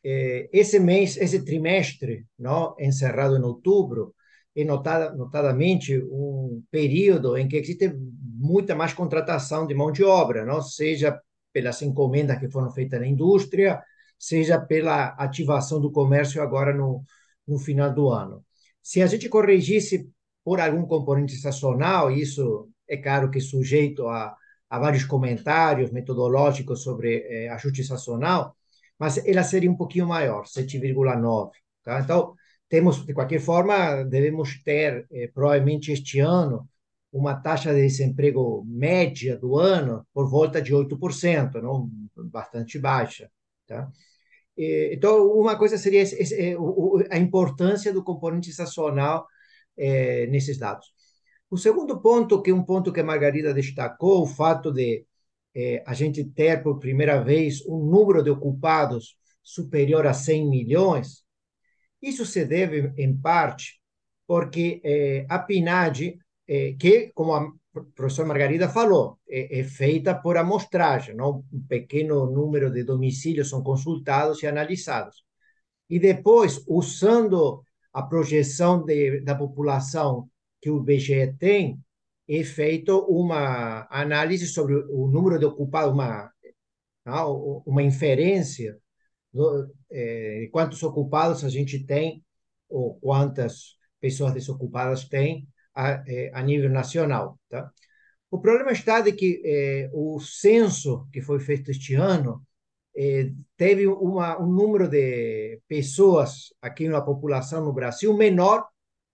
É, 0.06 0.50
esse 0.52 0.80
mês, 0.80 1.16
esse 1.16 1.46
trimestre, 1.46 2.26
não, 2.38 2.76
encerrado 2.78 3.38
em 3.38 3.42
outubro, 3.42 4.14
é 4.56 4.64
notada, 4.64 5.14
notadamente 5.16 5.98
um 5.98 6.64
período 6.70 7.38
em 7.38 7.48
que 7.48 7.58
existe 7.58 7.94
muita 7.94 8.76
mais 8.76 8.94
contratação 8.94 9.66
de 9.66 9.74
mão 9.74 9.92
de 9.92 10.04
obra, 10.04 10.46
não 10.46 10.62
seja 10.62 11.20
pelas 11.52 11.82
encomendas 11.82 12.40
que 12.40 12.50
foram 12.50 12.72
feitas 12.72 13.00
na 13.00 13.08
indústria, 13.08 13.82
seja 14.18 14.60
pela 14.60 15.08
ativação 15.18 15.80
do 15.80 15.92
comércio 15.92 16.42
agora 16.42 16.74
no, 16.74 17.04
no 17.48 17.58
final 17.60 17.94
do 17.94 18.10
ano. 18.10 18.44
Se 18.82 19.02
a 19.02 19.08
gente 19.08 19.30
corrigisse 19.30 20.10
por 20.44 20.60
algum 20.60 20.86
componente 20.86 21.36
sazonal, 21.38 22.12
isso 22.12 22.70
é 22.88 22.98
claro 22.98 23.30
que 23.32 23.40
sujeito 23.40 24.08
a, 24.08 24.36
a 24.70 24.80
vários 24.80 25.06
comentários 25.06 25.92
metodológicos 25.92 26.84
sobre 26.84 27.26
eh, 27.30 27.50
ajuste 27.50 27.84
sazonal, 27.84 28.56
mas 29.00 29.18
ela 29.26 29.44
seria 29.44 29.72
um 29.72 29.78
pouquinho 29.78 30.08
maior, 30.08 30.46
7,9. 30.46 31.52
Tá? 31.84 32.00
Então, 32.02 32.36
temos, 32.70 33.06
de 33.06 33.14
qualquer 33.14 33.40
forma, 33.40 34.04
devemos 34.04 34.62
ter, 34.64 35.08
eh, 35.12 35.30
provavelmente 35.34 35.92
este 35.92 36.20
ano, 36.20 36.68
uma 37.12 37.36
taxa 37.36 37.74
de 37.74 37.82
desemprego 37.82 38.64
média 38.66 39.38
do 39.38 39.58
ano 39.58 40.06
por 40.14 40.30
volta 40.30 40.62
de 40.62 40.74
8%, 40.74 41.62
não? 41.62 41.90
bastante 42.16 42.80
baixa. 42.80 43.30
Tá? 43.68 43.90
Então, 44.58 45.28
uma 45.32 45.58
coisa 45.58 45.78
seria 45.78 46.02
esse, 46.02 46.16
esse, 46.22 46.36
é, 46.36 46.56
a 47.12 47.18
importância 47.18 47.92
do 47.94 48.04
componente 48.04 48.52
sazonal 48.52 49.28
é, 49.78 50.28
nesses 50.28 50.58
dados. 50.58 50.94
O 51.50 51.58
segundo 51.58 52.02
ponto, 52.02 52.42
que 52.42 52.52
é 52.52 52.54
um 52.54 52.64
ponto 52.64 52.92
que 52.92 53.00
a 53.00 53.04
Margarida 53.04 53.54
destacou, 53.54 54.24
o 54.24 54.28
fato 54.28 54.72
de 54.72 55.06
é, 55.56 55.84
a 55.86 55.94
gente 55.94 56.24
ter 56.24 56.64
por 56.64 56.80
primeira 56.80 57.24
vez 57.24 57.64
um 57.68 57.78
número 57.86 58.24
de 58.24 58.30
ocupados 58.30 59.16
superior 59.44 60.08
a 60.08 60.14
100 60.14 60.50
milhões, 60.50 61.24
isso 62.04 62.26
se 62.26 62.46
deve, 62.46 62.92
em 62.98 63.16
parte, 63.16 63.80
porque 64.28 64.82
é, 64.84 65.26
a 65.30 65.40
PNAD 65.40 66.20
é, 66.48 66.74
que, 66.74 67.12
como 67.16 67.34
a 67.34 67.52
professora 67.96 68.28
Margarida 68.28 68.70
falou, 68.70 69.18
é, 69.28 69.60
é, 69.60 69.64
feita 69.64 70.14
por 70.14 70.38
amostragem, 70.38 71.16
não? 71.16 71.44
um 71.52 71.62
pequeno 71.68 72.26
número 72.30 72.70
de 72.72 72.84
domicílios 72.84 73.50
são 73.50 73.64
consultados 73.64 74.44
e 74.44 74.48
analisados. 74.48 75.24
E 75.90 76.00
depois, 76.00 76.64
usando 76.68 77.64
a 77.92 78.04
projeção 78.04 78.84
de, 78.84 79.22
da 79.22 79.36
população 79.36 80.30
que 80.62 80.70
o 80.70 80.80
IBGE 80.82 81.36
tem, 81.40 81.80
é 82.28 82.44
feito 82.44 83.00
uma 83.10 83.88
análise 83.90 84.48
sobre 84.48 84.76
o 84.76 85.08
número 85.08 85.38
de 85.38 85.46
ocupados, 85.46 85.94
uma, 85.94 86.32
uma 87.66 87.84
inferência 87.84 88.78
é, 89.92 90.48
quantos 90.52 90.82
ocupados 90.84 91.44
a 91.44 91.50
gente 91.50 91.80
tem 91.86 92.24
ou 92.70 92.96
quantas 93.00 93.78
pessoas 94.00 94.34
desocupadas 94.34 95.06
tem 95.06 95.48
a, 95.76 96.04
é, 96.08 96.32
a 96.34 96.42
nível 96.42 96.70
nacional. 96.70 97.40
Tá? 97.50 97.72
O 98.30 98.40
problema 98.40 98.72
está 98.72 99.02
de 99.02 99.12
que 99.12 99.42
é, 99.46 99.90
o 99.94 100.20
censo 100.20 101.08
que 101.12 101.22
foi 101.22 101.40
feito 101.40 101.72
este 101.72 101.96
ano 101.96 102.46
teve 103.58 103.88
uma, 103.88 104.40
um 104.40 104.52
número 104.52 104.88
de 104.88 105.60
pessoas 105.68 106.54
aqui 106.62 106.88
na 106.88 107.02
população 107.02 107.66
no 107.66 107.74
Brasil 107.74 108.16
menor 108.16 108.68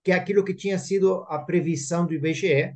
que 0.04 0.12
aquilo 0.12 0.44
que 0.44 0.54
tinha 0.54 0.78
sido 0.78 1.24
a 1.30 1.40
previsão 1.40 2.06
do 2.06 2.14
IBGE. 2.14 2.76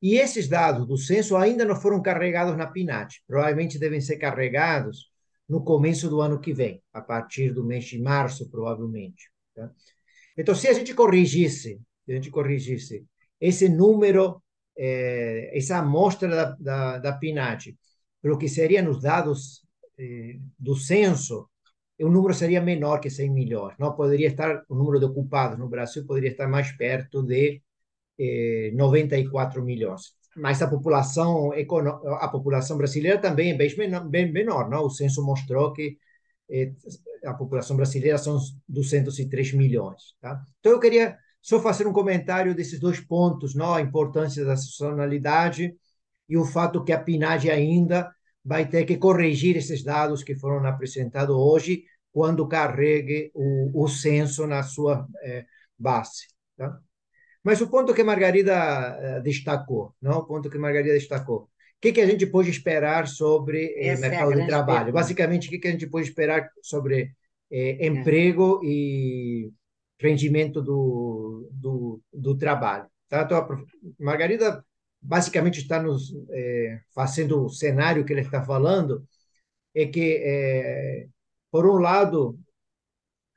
E 0.00 0.16
esses 0.16 0.48
dados 0.48 0.86
do 0.86 0.96
censo 0.96 1.36
ainda 1.36 1.64
não 1.64 1.76
foram 1.80 2.02
carregados 2.02 2.56
na 2.56 2.66
PNAD. 2.66 3.22
Provavelmente 3.26 3.78
devem 3.78 4.00
ser 4.00 4.16
carregados 4.16 5.11
no 5.48 5.64
começo 5.64 6.08
do 6.08 6.20
ano 6.20 6.40
que 6.40 6.52
vem, 6.52 6.82
a 6.92 7.00
partir 7.00 7.52
do 7.52 7.64
mês 7.64 7.84
de 7.84 8.00
março, 8.00 8.48
provavelmente. 8.50 9.30
Tá? 9.54 9.70
Então, 10.36 10.54
se 10.54 10.68
a 10.68 10.72
gente 10.72 10.94
corrigisse 10.94 11.80
se 12.04 12.12
a 12.12 12.14
gente 12.14 12.30
corrigisse 12.30 13.06
esse 13.40 13.68
número, 13.68 14.42
é, 14.76 15.56
essa 15.56 15.78
amostra 15.78 16.28
da, 16.28 16.56
da, 16.58 16.98
da 16.98 17.12
PNAD, 17.12 17.76
pelo 18.20 18.38
que 18.38 18.48
seria 18.48 18.82
nos 18.82 19.00
dados 19.00 19.64
é, 19.98 20.38
do 20.58 20.76
censo, 20.76 21.48
o 22.00 22.08
número 22.08 22.34
seria 22.34 22.60
menor 22.60 23.00
que 23.00 23.10
100 23.10 23.30
milhões. 23.30 23.74
Não 23.78 23.94
poderia 23.94 24.28
estar 24.28 24.64
o 24.68 24.74
número 24.74 24.98
de 24.98 25.04
ocupados 25.04 25.58
no 25.58 25.68
Brasil 25.68 26.04
poderia 26.04 26.30
estar 26.30 26.48
mais 26.48 26.72
perto 26.72 27.22
de 27.22 27.62
eh, 28.18 28.72
94 28.74 29.62
milhões. 29.62 30.14
Mas 30.36 30.62
a 30.62 30.68
população 30.68 31.50
a 32.20 32.28
população 32.28 32.76
brasileira 32.78 33.18
também 33.18 33.50
é 33.52 34.00
bem 34.00 34.32
menor, 34.32 34.68
não? 34.70 34.84
O 34.84 34.90
censo 34.90 35.24
mostrou 35.24 35.72
que 35.72 35.98
eh, 36.50 36.72
a 37.24 37.34
população 37.34 37.76
brasileira 37.76 38.18
são 38.18 38.38
203 38.68 39.52
milhões, 39.52 40.14
tá? 40.20 40.42
Então 40.60 40.72
eu 40.72 40.80
queria 40.80 41.16
só 41.42 41.60
fazer 41.60 41.86
um 41.86 41.92
comentário 41.92 42.54
desses 42.54 42.78
dois 42.78 43.00
pontos, 43.00 43.54
não? 43.54 43.74
a 43.74 43.80
importância 43.80 44.44
da 44.44 44.56
sazonalidade 44.56 45.74
e 46.28 46.36
o 46.36 46.44
fato 46.44 46.84
que 46.84 46.92
a 46.92 47.00
PNAD 47.00 47.50
ainda 47.50 48.14
vai 48.44 48.68
ter 48.68 48.84
que 48.84 48.96
corrigir 48.96 49.56
esses 49.56 49.82
dados 49.82 50.22
que 50.22 50.36
foram 50.36 50.64
apresentados 50.66 51.34
hoje 51.34 51.84
quando 52.12 52.46
carregue 52.46 53.30
o, 53.34 53.84
o 53.84 53.88
censo 53.88 54.46
na 54.46 54.62
sua 54.62 55.06
é, 55.22 55.44
base. 55.78 56.28
Tá? 56.56 56.78
Mas 57.42 57.60
o 57.60 57.68
ponto 57.68 57.92
que 57.94 58.02
Margarida 58.04 58.54
eh, 59.00 59.20
destacou, 59.20 59.94
não? 60.00 60.18
o 60.18 60.24
ponto 60.24 60.48
que 60.48 60.56
a 60.56 60.60
Margarida 60.60 60.94
destacou, 60.94 61.42
o 61.42 61.48
que, 61.80 61.92
que 61.92 62.00
a 62.00 62.06
gente 62.06 62.24
pode 62.26 62.48
esperar 62.50 63.08
sobre 63.08 63.74
eh, 63.76 63.96
mercado 63.96 64.32
é 64.32 64.36
de 64.36 64.46
trabalho? 64.46 64.84
Pergunta. 64.84 64.92
Basicamente, 64.92 65.48
o 65.48 65.50
que, 65.50 65.58
que 65.58 65.68
a 65.68 65.72
gente 65.72 65.88
pode 65.88 66.06
esperar 66.06 66.48
sobre 66.62 67.12
é. 67.50 67.86
emprego 67.86 68.60
e 68.64 69.52
rendimento 70.00 70.60
do, 70.60 71.48
do, 71.52 72.00
do 72.12 72.36
trabalho. 72.36 72.86
Tá? 73.08 73.22
Então, 73.22 73.38
a 73.38 73.62
Margarida 73.98 74.64
basicamente 75.00 75.60
está 75.60 75.82
nos 75.82 76.14
é, 76.30 76.80
fazendo 76.94 77.44
o 77.44 77.50
cenário 77.50 78.04
que 78.04 78.12
ele 78.12 78.22
está 78.22 78.44
falando, 78.44 79.06
é 79.74 79.86
que, 79.86 80.20
é, 80.22 81.06
por 81.50 81.66
um 81.66 81.78
lado, 81.78 82.38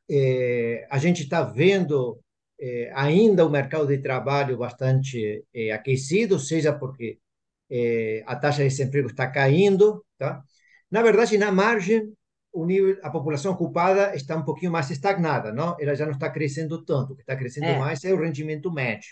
é, 0.10 0.88
a 0.90 0.98
gente 0.98 1.24
está 1.24 1.44
vendo 1.44 2.20
é, 2.60 2.92
ainda 2.96 3.46
o 3.46 3.50
mercado 3.50 3.88
de 3.88 3.98
trabalho 3.98 4.58
bastante 4.58 5.44
é, 5.54 5.72
aquecido, 5.72 6.40
seja 6.40 6.74
porque 6.74 7.20
é, 7.70 8.24
a 8.26 8.36
taxa 8.36 8.64
de 8.64 8.70
desemprego 8.70 9.10
está 9.10 9.28
caindo, 9.30 10.04
tá? 10.18 10.42
Na 10.90 11.02
verdade, 11.02 11.38
na 11.38 11.52
margem, 11.52 12.14
o 12.54 12.66
nível, 12.66 12.98
a 13.04 13.10
população 13.10 13.54
ocupada 13.54 14.16
está 14.16 14.36
um 14.38 14.46
pouquinho 14.46 14.72
mais 14.72 14.90
estagnada, 14.90 15.52
não? 15.52 15.76
Ela 15.80 15.96
já 15.96 16.06
não 16.06 16.14
está 16.14 16.30
crescendo 16.30 16.84
tanto. 16.86 17.14
O 17.14 17.16
que 17.16 17.22
está 17.22 17.36
crescendo 17.36 17.68
é. 17.68 17.78
mais 17.78 18.04
é 18.06 18.14
o 18.14 18.20
rendimento 18.20 18.72
médio, 18.72 19.10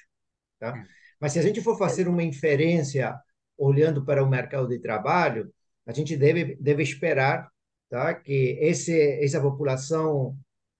tá? 0.60 0.78
É. 0.78 0.84
Mas 1.20 1.34
se 1.34 1.40
a 1.40 1.42
gente 1.42 1.62
for 1.62 1.78
fazer 1.78 2.08
uma 2.08 2.24
inferência 2.24 3.18
olhando 3.58 4.04
para 4.06 4.24
o 4.24 4.30
mercado 4.30 4.68
de 4.68 4.80
trabalho, 4.80 5.54
a 5.86 5.92
gente 5.92 6.16
deve 6.16 6.56
deve 6.60 6.84
esperar, 6.84 7.50
tá? 7.90 8.14
Que 8.14 8.58
esse 8.62 8.94
essa 9.24 9.42
população 9.42 10.38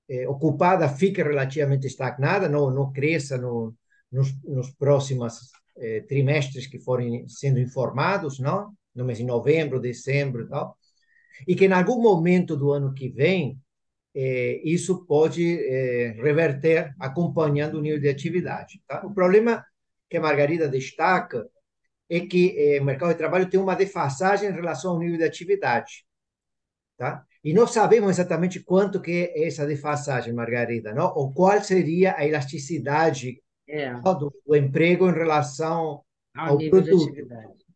eh, 0.10 0.28
ocupada 0.28 0.88
fique 0.90 1.22
relativamente 1.24 1.88
estagnada, 1.88 2.50
não 2.50 2.72
não 2.72 2.92
cresça 2.92 3.38
no, 3.38 3.76
nos, 4.12 4.34
nos 4.44 4.72
próximos 4.72 5.52
eh, 5.78 6.02
trimestres 6.02 6.68
que 6.68 6.80
forem 6.80 7.28
sendo 7.28 7.60
informados, 7.60 8.40
não? 8.40 8.74
No 8.96 9.06
mês 9.06 9.18
de 9.18 9.24
novembro, 9.24 9.80
dezembro, 9.80 10.48
tal 10.48 10.78
e 11.48 11.56
que 11.56 11.66
em 11.66 11.72
algum 11.74 12.02
momento 12.02 12.56
do 12.56 12.72
ano 12.72 12.94
que 12.94 13.10
vem 13.10 13.60
é, 14.16 14.62
isso 14.64 15.06
pode 15.06 15.56
reverter 16.22 16.94
acompanhando 17.00 17.76
o 17.80 17.82
nível 17.82 18.00
de 18.00 18.10
atividade. 18.10 18.82
Tá? 18.88 19.04
O 19.06 19.14
problema 19.14 19.66
que 20.10 20.18
a 20.18 20.22
Margarida 20.22 20.68
destaca 20.68 21.48
é 22.10 22.20
que 22.20 22.78
o 22.80 22.84
mercado 22.84 23.10
de 23.10 23.18
trabalho 23.18 23.50
tem 23.50 23.60
uma 23.60 23.76
defasagem 23.76 24.50
em 24.50 24.54
relação 24.54 24.92
ao 24.92 25.00
nível 25.00 25.18
de 25.18 25.24
atividade. 25.24 26.06
Tá? 26.96 27.26
E 27.44 27.54
não 27.54 27.68
sabemos 27.68 28.12
exatamente 28.12 28.62
quanto 28.62 29.02
que 29.02 29.32
é 29.36 29.48
essa 29.48 29.66
defasagem, 29.66 30.34
Margarida, 30.34 30.94
não? 30.94 31.14
ou 31.14 31.34
qual 31.34 31.62
seria 31.62 32.16
a 32.16 32.26
elasticidade 32.26 33.42
é. 33.68 33.94
do, 33.96 34.34
do, 34.46 34.56
emprego 34.56 35.10
em 35.10 35.14
relação 35.14 36.02
ao, 36.36 36.52
ao 36.52 36.58
produto. 36.58 37.14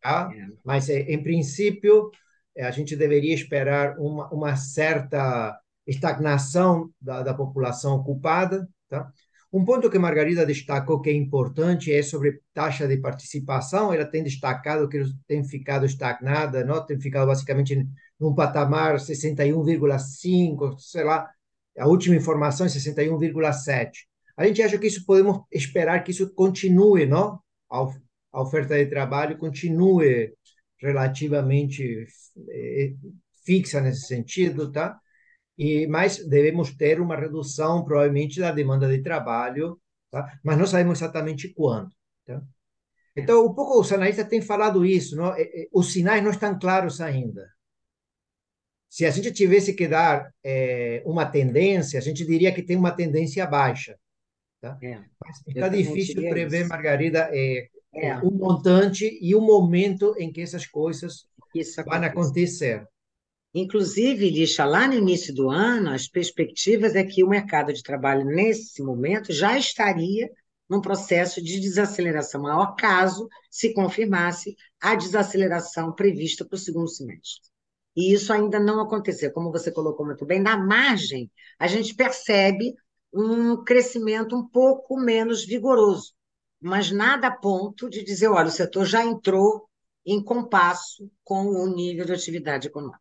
Tá? 0.00 0.30
É. 0.34 0.46
Mas, 0.64 0.88
é, 0.88 1.00
em 1.00 1.22
princípio, 1.22 2.10
é, 2.56 2.64
a 2.64 2.70
gente 2.70 2.96
deveria 2.96 3.34
esperar 3.34 3.98
uma, 3.98 4.28
uma 4.32 4.56
certa 4.56 5.58
estagnação 5.86 6.90
da, 7.00 7.22
da 7.22 7.34
população 7.34 7.96
ocupada. 7.96 8.66
Tá? 8.88 9.12
Um 9.50 9.64
ponto 9.64 9.90
que 9.90 9.98
Margarida 9.98 10.44
destacou 10.44 11.00
que 11.00 11.08
é 11.08 11.14
importante 11.14 11.92
é 11.92 12.02
sobre 12.02 12.40
taxa 12.52 12.86
de 12.86 12.98
participação. 12.98 13.92
Ela 13.92 14.04
tem 14.04 14.22
destacado 14.22 14.88
que 14.88 15.02
tem 15.26 15.42
ficado 15.42 15.86
estagnada, 15.86 16.64
não? 16.64 16.84
tem 16.84 17.00
ficado 17.00 17.26
basicamente 17.26 17.88
num 18.20 18.34
patamar 18.34 18.96
61,5, 18.96 20.78
sei 20.78 21.04
lá, 21.04 21.30
a 21.78 21.86
última 21.86 22.16
informação 22.16 22.66
é 22.66 22.68
61,7. 22.68 23.90
A 24.36 24.46
gente 24.46 24.62
acha 24.62 24.78
que 24.78 24.86
isso 24.86 25.04
podemos 25.06 25.42
esperar 25.50 26.02
que 26.04 26.10
isso 26.10 26.32
continue, 26.34 27.06
não? 27.06 27.40
A 27.70 28.42
oferta 28.42 28.76
de 28.76 28.86
trabalho 28.86 29.38
continue 29.38 30.32
relativamente 30.80 32.06
eh, 32.50 32.92
fixa 33.44 33.80
nesse 33.80 34.06
sentido, 34.06 34.70
tá? 34.70 34.98
E 35.58 35.86
mas 35.88 36.24
devemos 36.26 36.74
ter 36.74 37.00
uma 37.00 37.16
redução 37.16 37.84
provavelmente 37.84 38.38
da 38.38 38.52
demanda 38.52 38.88
de 38.88 39.02
trabalho, 39.02 39.80
tá? 40.10 40.38
Mas 40.42 40.56
não 40.56 40.66
sabemos 40.66 41.00
exatamente 41.00 41.52
quando, 41.52 41.90
tá? 42.24 42.40
Então, 43.16 43.44
um 43.44 43.52
pouco 43.52 43.80
os 43.80 43.92
analistas 43.92 44.28
têm 44.28 44.40
falado 44.40 44.86
isso, 44.86 45.16
não? 45.16 45.34
Os 45.72 45.92
sinais 45.92 46.22
não 46.22 46.30
estão 46.30 46.56
claros 46.56 47.00
ainda. 47.00 47.50
Se 48.88 49.04
a 49.04 49.10
gente 49.10 49.32
tivesse 49.32 49.74
que 49.74 49.88
dar 49.88 50.32
é, 50.42 51.02
uma 51.04 51.26
tendência, 51.26 51.98
a 51.98 52.02
gente 52.02 52.24
diria 52.24 52.54
que 52.54 52.62
tem 52.62 52.76
uma 52.76 52.92
tendência 52.92 53.44
baixa. 53.46 53.98
Tá? 54.60 54.78
É, 54.82 55.00
está 55.46 55.68
difícil 55.68 56.14
prever, 56.28 56.60
isso. 56.60 56.68
Margarida, 56.68 57.28
é, 57.32 57.68
é. 57.94 58.16
o 58.18 58.30
montante 58.30 59.18
e 59.20 59.34
o 59.34 59.40
momento 59.40 60.14
em 60.18 60.32
que 60.32 60.40
essas 60.40 60.66
coisas 60.66 61.26
Isso 61.54 61.82
vão 61.84 62.02
acontecer. 62.02 62.86
Inclusive, 63.54 64.30
Lixa, 64.30 64.64
lá 64.64 64.86
no 64.86 64.94
início 64.94 65.34
do 65.34 65.50
ano, 65.50 65.90
as 65.90 66.06
perspectivas 66.08 66.94
é 66.94 67.04
que 67.04 67.24
o 67.24 67.28
mercado 67.28 67.72
de 67.72 67.82
trabalho, 67.82 68.24
nesse 68.24 68.82
momento, 68.82 69.32
já 69.32 69.58
estaria 69.58 70.30
num 70.68 70.80
processo 70.80 71.42
de 71.42 71.58
desaceleração 71.58 72.42
maior, 72.42 72.74
caso 72.76 73.26
se 73.50 73.72
confirmasse 73.72 74.54
a 74.80 74.94
desaceleração 74.94 75.92
prevista 75.92 76.44
para 76.44 76.56
o 76.56 76.58
segundo 76.58 76.88
semestre. 76.88 77.50
E 77.96 78.12
isso 78.12 78.32
ainda 78.32 78.60
não 78.60 78.80
aconteceu. 78.80 79.32
Como 79.32 79.50
você 79.50 79.72
colocou 79.72 80.04
muito 80.04 80.26
bem, 80.26 80.40
na 80.40 80.56
margem, 80.56 81.30
a 81.58 81.66
gente 81.66 81.94
percebe 81.94 82.74
um 83.12 83.64
crescimento 83.64 84.36
um 84.36 84.46
pouco 84.46 84.98
menos 85.00 85.44
vigoroso 85.44 86.12
mas 86.60 86.90
nada 86.90 87.28
a 87.28 87.36
ponto 87.36 87.88
de 87.88 88.02
dizer, 88.02 88.28
olha, 88.28 88.48
o 88.48 88.50
setor 88.50 88.84
já 88.84 89.04
entrou 89.04 89.68
em 90.04 90.22
compasso 90.22 91.10
com 91.22 91.46
o 91.46 91.66
nível 91.66 92.04
de 92.04 92.12
atividade 92.12 92.68
econômica. 92.68 93.00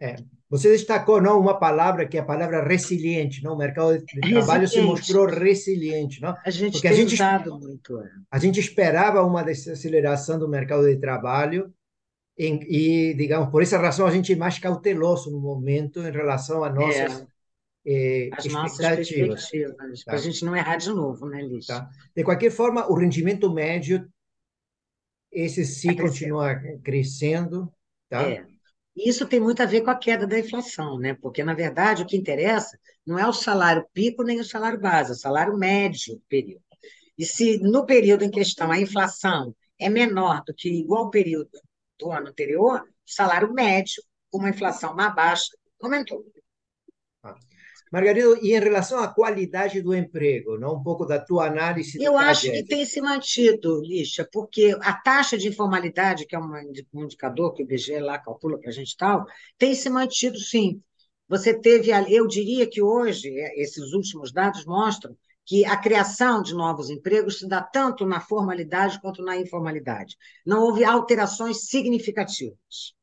É. 0.00 0.16
Você 0.50 0.70
destacou 0.70 1.20
não 1.20 1.40
uma 1.40 1.58
palavra 1.58 2.06
que 2.06 2.16
é 2.16 2.20
a 2.20 2.24
palavra 2.24 2.62
resiliente, 2.62 3.42
não? 3.42 3.54
O 3.54 3.58
mercado 3.58 3.98
de 3.98 4.20
trabalho 4.20 4.68
se 4.68 4.80
mostrou 4.80 5.26
resiliente, 5.26 6.20
não? 6.20 6.36
A 6.44 6.50
gente 6.50 6.74
Porque 6.74 6.88
tem 6.88 6.96
a 6.96 7.00
gente, 7.00 7.14
usado 7.14 7.58
muito. 7.58 8.00
É. 8.00 8.10
A 8.30 8.38
gente 8.38 8.60
esperava 8.60 9.22
uma 9.22 9.42
desaceleração 9.42 10.38
do 10.38 10.48
mercado 10.48 10.86
de 10.86 10.96
trabalho 10.96 11.72
em, 12.38 12.60
e, 12.68 13.14
digamos, 13.14 13.50
por 13.50 13.62
essa 13.62 13.78
razão 13.78 14.06
a 14.06 14.10
gente 14.10 14.32
é 14.32 14.36
mais 14.36 14.58
cauteloso 14.58 15.30
no 15.30 15.40
momento 15.40 16.00
em 16.00 16.10
relação 16.10 16.62
a 16.62 16.70
nossas 16.70 17.22
é 17.22 17.26
eh, 17.86 18.30
as 18.32 18.46
nossas 18.46 18.78
perspectivas, 18.78 19.50
tá? 19.50 20.04
para 20.06 20.14
a 20.14 20.18
gente 20.18 20.44
não 20.44 20.56
errar 20.56 20.76
de 20.76 20.88
novo, 20.88 21.26
né, 21.28 21.42
Liz? 21.42 21.66
Tá? 21.66 21.90
De 22.16 22.24
qualquer 22.24 22.50
forma, 22.50 22.90
o 22.90 22.94
rendimento 22.94 23.52
médio, 23.52 24.08
esse 25.30 25.64
sim 25.64 25.90
é 25.90 25.94
continua 25.94 26.54
crescendo. 26.82 27.72
Tá? 28.08 28.22
É. 28.22 28.46
Isso 28.96 29.26
tem 29.26 29.40
muito 29.40 29.60
a 29.62 29.66
ver 29.66 29.82
com 29.82 29.90
a 29.90 29.98
queda 29.98 30.26
da 30.26 30.38
inflação, 30.38 30.98
né? 30.98 31.14
Porque, 31.14 31.42
na 31.42 31.54
verdade, 31.54 32.02
o 32.02 32.06
que 32.06 32.16
interessa 32.16 32.78
não 33.04 33.18
é 33.18 33.26
o 33.26 33.32
salário 33.32 33.86
pico 33.92 34.22
nem 34.22 34.40
o 34.40 34.44
salário 34.44 34.80
base, 34.80 35.10
é 35.10 35.14
o 35.14 35.18
salário 35.18 35.56
médio 35.56 36.14
do 36.14 36.22
período. 36.28 36.62
E 37.18 37.24
se 37.24 37.58
no 37.58 37.86
período 37.86 38.24
em 38.24 38.30
questão 38.30 38.70
a 38.70 38.78
inflação 38.78 39.54
é 39.78 39.88
menor 39.88 40.42
do 40.44 40.54
que 40.54 40.68
igual 40.68 41.10
período 41.10 41.50
do 41.98 42.10
ano 42.10 42.28
anterior, 42.28 42.80
o 42.82 42.86
salário 43.04 43.52
médio, 43.52 44.02
com 44.30 44.38
uma 44.38 44.50
inflação 44.50 44.94
mais 44.94 45.14
baixa, 45.14 45.56
aumentou. 45.80 46.24
Margarida, 47.92 48.38
e 48.42 48.52
em 48.52 48.58
relação 48.58 48.98
à 48.98 49.08
qualidade 49.08 49.80
do 49.80 49.94
emprego, 49.94 50.58
não? 50.58 50.74
um 50.74 50.82
pouco 50.82 51.04
da 51.04 51.18
tua 51.18 51.46
análise. 51.46 52.02
Eu 52.02 52.18
acho 52.18 52.50
que 52.50 52.64
tem 52.64 52.84
se 52.84 53.00
mantido, 53.00 53.80
Lixa, 53.82 54.28
porque 54.32 54.76
a 54.80 54.92
taxa 54.94 55.38
de 55.38 55.48
informalidade, 55.48 56.26
que 56.26 56.34
é 56.34 56.38
um 56.38 56.52
indicador 56.94 57.52
que 57.52 57.62
o 57.62 57.64
IBGE 57.64 57.98
lá 58.00 58.18
calcula 58.18 58.58
para 58.58 58.70
a 58.70 58.72
gente 58.72 58.96
tal, 58.96 59.24
tem 59.56 59.74
se 59.74 59.88
mantido 59.88 60.38
sim. 60.38 60.82
Você 61.28 61.58
teve, 61.58 61.90
eu 62.08 62.26
diria 62.26 62.68
que 62.68 62.82
hoje, 62.82 63.28
é, 63.28 63.60
esses 63.60 63.92
últimos 63.92 64.32
dados 64.32 64.64
mostram 64.66 65.16
que 65.46 65.64
a 65.64 65.76
criação 65.76 66.42
de 66.42 66.54
novos 66.54 66.90
empregos 66.90 67.38
se 67.38 67.48
dá 67.48 67.62
tanto 67.62 68.06
na 68.06 68.20
formalidade 68.20 69.00
quanto 69.00 69.22
na 69.22 69.36
informalidade. 69.36 70.16
Não 70.44 70.62
houve 70.62 70.84
alterações 70.84 71.68
significativas. 71.68 72.94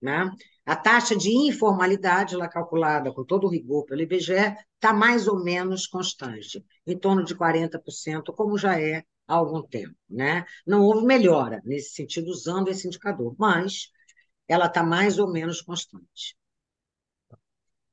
Né? 0.00 0.30
A 0.68 0.76
taxa 0.76 1.16
de 1.16 1.30
informalidade, 1.30 2.36
lá 2.36 2.46
calculada 2.46 3.10
com 3.10 3.24
todo 3.24 3.46
o 3.46 3.50
rigor 3.50 3.86
pelo 3.86 4.02
IBGE, 4.02 4.54
está 4.74 4.92
mais 4.92 5.26
ou 5.26 5.42
menos 5.42 5.86
constante, 5.86 6.62
em 6.86 6.98
torno 6.98 7.24
de 7.24 7.34
40%, 7.34 8.34
como 8.34 8.58
já 8.58 8.78
é 8.78 9.02
há 9.26 9.34
algum 9.34 9.62
tempo. 9.62 9.94
Né? 10.10 10.44
Não 10.66 10.82
houve 10.82 11.06
melhora 11.06 11.62
nesse 11.64 11.94
sentido 11.94 12.28
usando 12.28 12.68
esse 12.68 12.86
indicador, 12.86 13.34
mas 13.38 13.90
ela 14.46 14.66
está 14.66 14.82
mais 14.82 15.18
ou 15.18 15.32
menos 15.32 15.62
constante. 15.62 16.36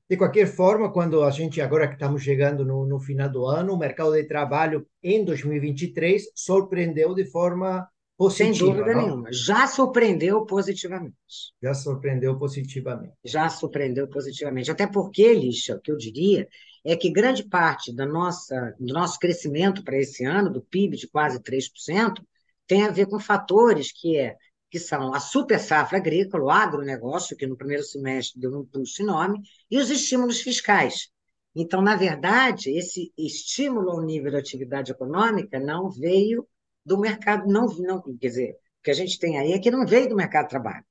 De 0.09 0.17
qualquer 0.17 0.45
forma, 0.45 0.91
quando 0.91 1.23
a 1.23 1.31
gente, 1.31 1.61
agora 1.61 1.87
que 1.87 1.93
estamos 1.93 2.23
chegando 2.23 2.65
no, 2.65 2.85
no 2.85 2.99
final 2.99 3.29
do 3.29 3.45
ano, 3.45 3.71
o 3.71 3.79
mercado 3.79 4.11
de 4.11 4.27
trabalho 4.27 4.85
em 5.01 5.23
2023 5.23 6.29
surpreendeu 6.35 7.15
de 7.15 7.23
forma 7.23 7.89
positiva. 8.17 8.53
Sem 8.53 8.67
dúvida 8.67 8.93
não? 8.93 9.01
nenhuma. 9.01 9.29
Já 9.31 9.67
surpreendeu 9.67 10.45
positivamente. 10.45 11.15
Já 11.61 11.73
surpreendeu 11.73 12.37
positivamente. 12.37 13.13
Já 13.23 13.49
surpreendeu 13.49 14.07
positivamente. 14.07 14.71
Até 14.71 14.87
porque, 14.87 15.33
Lixa, 15.33 15.75
o 15.75 15.81
que 15.81 15.91
eu 15.91 15.97
diria 15.97 16.47
é 16.83 16.95
que 16.95 17.09
grande 17.09 17.43
parte 17.43 17.93
da 17.93 18.05
nossa, 18.05 18.75
do 18.79 18.93
nosso 18.93 19.19
crescimento 19.19 19.83
para 19.83 19.97
esse 19.97 20.23
ano, 20.23 20.51
do 20.51 20.61
PIB 20.61 20.97
de 20.97 21.07
quase 21.07 21.39
3%, 21.39 22.21
tem 22.67 22.83
a 22.83 22.91
ver 22.91 23.07
com 23.07 23.19
fatores 23.19 23.91
que, 23.91 24.17
é, 24.17 24.35
que 24.69 24.79
são 24.79 25.13
a 25.13 25.19
super 25.19 25.59
safra 25.59 25.97
agrícola, 25.97 26.43
o 26.43 26.49
agronegócio, 26.49 27.35
que 27.35 27.47
no 27.47 27.57
primeiro 27.57 27.83
semestre 27.83 28.39
deu 28.39 28.51
um 28.51 28.61
impulso 28.61 29.01
enorme, 29.01 29.41
e 29.69 29.77
os 29.77 29.89
estímulos 29.89 30.41
fiscais. 30.41 31.09
Então, 31.55 31.81
na 31.81 31.95
verdade, 31.95 32.69
esse 32.77 33.13
estímulo 33.17 33.91
ao 33.91 34.01
nível 34.01 34.31
da 34.31 34.39
atividade 34.39 34.91
econômica 34.91 35.59
não 35.59 35.89
veio 35.89 36.45
do 36.85 36.97
mercado, 36.97 37.47
não, 37.47 37.65
não 37.79 38.01
quer 38.17 38.27
dizer, 38.27 38.51
o 38.51 38.83
que 38.83 38.91
a 38.91 38.93
gente 38.93 39.17
tem 39.17 39.39
aí 39.39 39.53
é 39.53 39.59
que 39.59 39.71
não 39.71 39.85
veio 39.85 40.07
do 40.07 40.15
mercado 40.15 40.43
de 40.43 40.49
trabalho. 40.49 40.85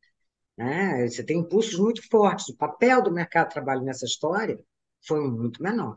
Né? 0.56 1.08
Você 1.08 1.22
tem 1.24 1.38
impulsos 1.38 1.78
muito 1.78 2.06
fortes. 2.08 2.48
O 2.48 2.56
papel 2.56 3.02
do 3.02 3.12
mercado 3.12 3.48
de 3.48 3.54
trabalho 3.54 3.82
nessa 3.82 4.04
história 4.04 4.58
foi 5.06 5.20
muito 5.28 5.62
menor, 5.62 5.94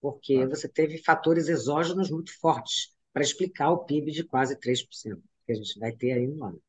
porque 0.00 0.36
ah. 0.36 0.48
você 0.48 0.68
teve 0.68 1.02
fatores 1.02 1.48
exógenos 1.48 2.10
muito 2.10 2.38
fortes 2.38 2.94
para 3.12 3.22
explicar 3.22 3.70
o 3.70 3.84
PIB 3.84 4.12
de 4.12 4.24
quase 4.24 4.56
3%, 4.58 4.84
que 5.44 5.52
a 5.52 5.54
gente 5.54 5.78
vai 5.78 5.92
ter 5.92 6.12
aí 6.12 6.26
no 6.26 6.44
ano. 6.44 6.60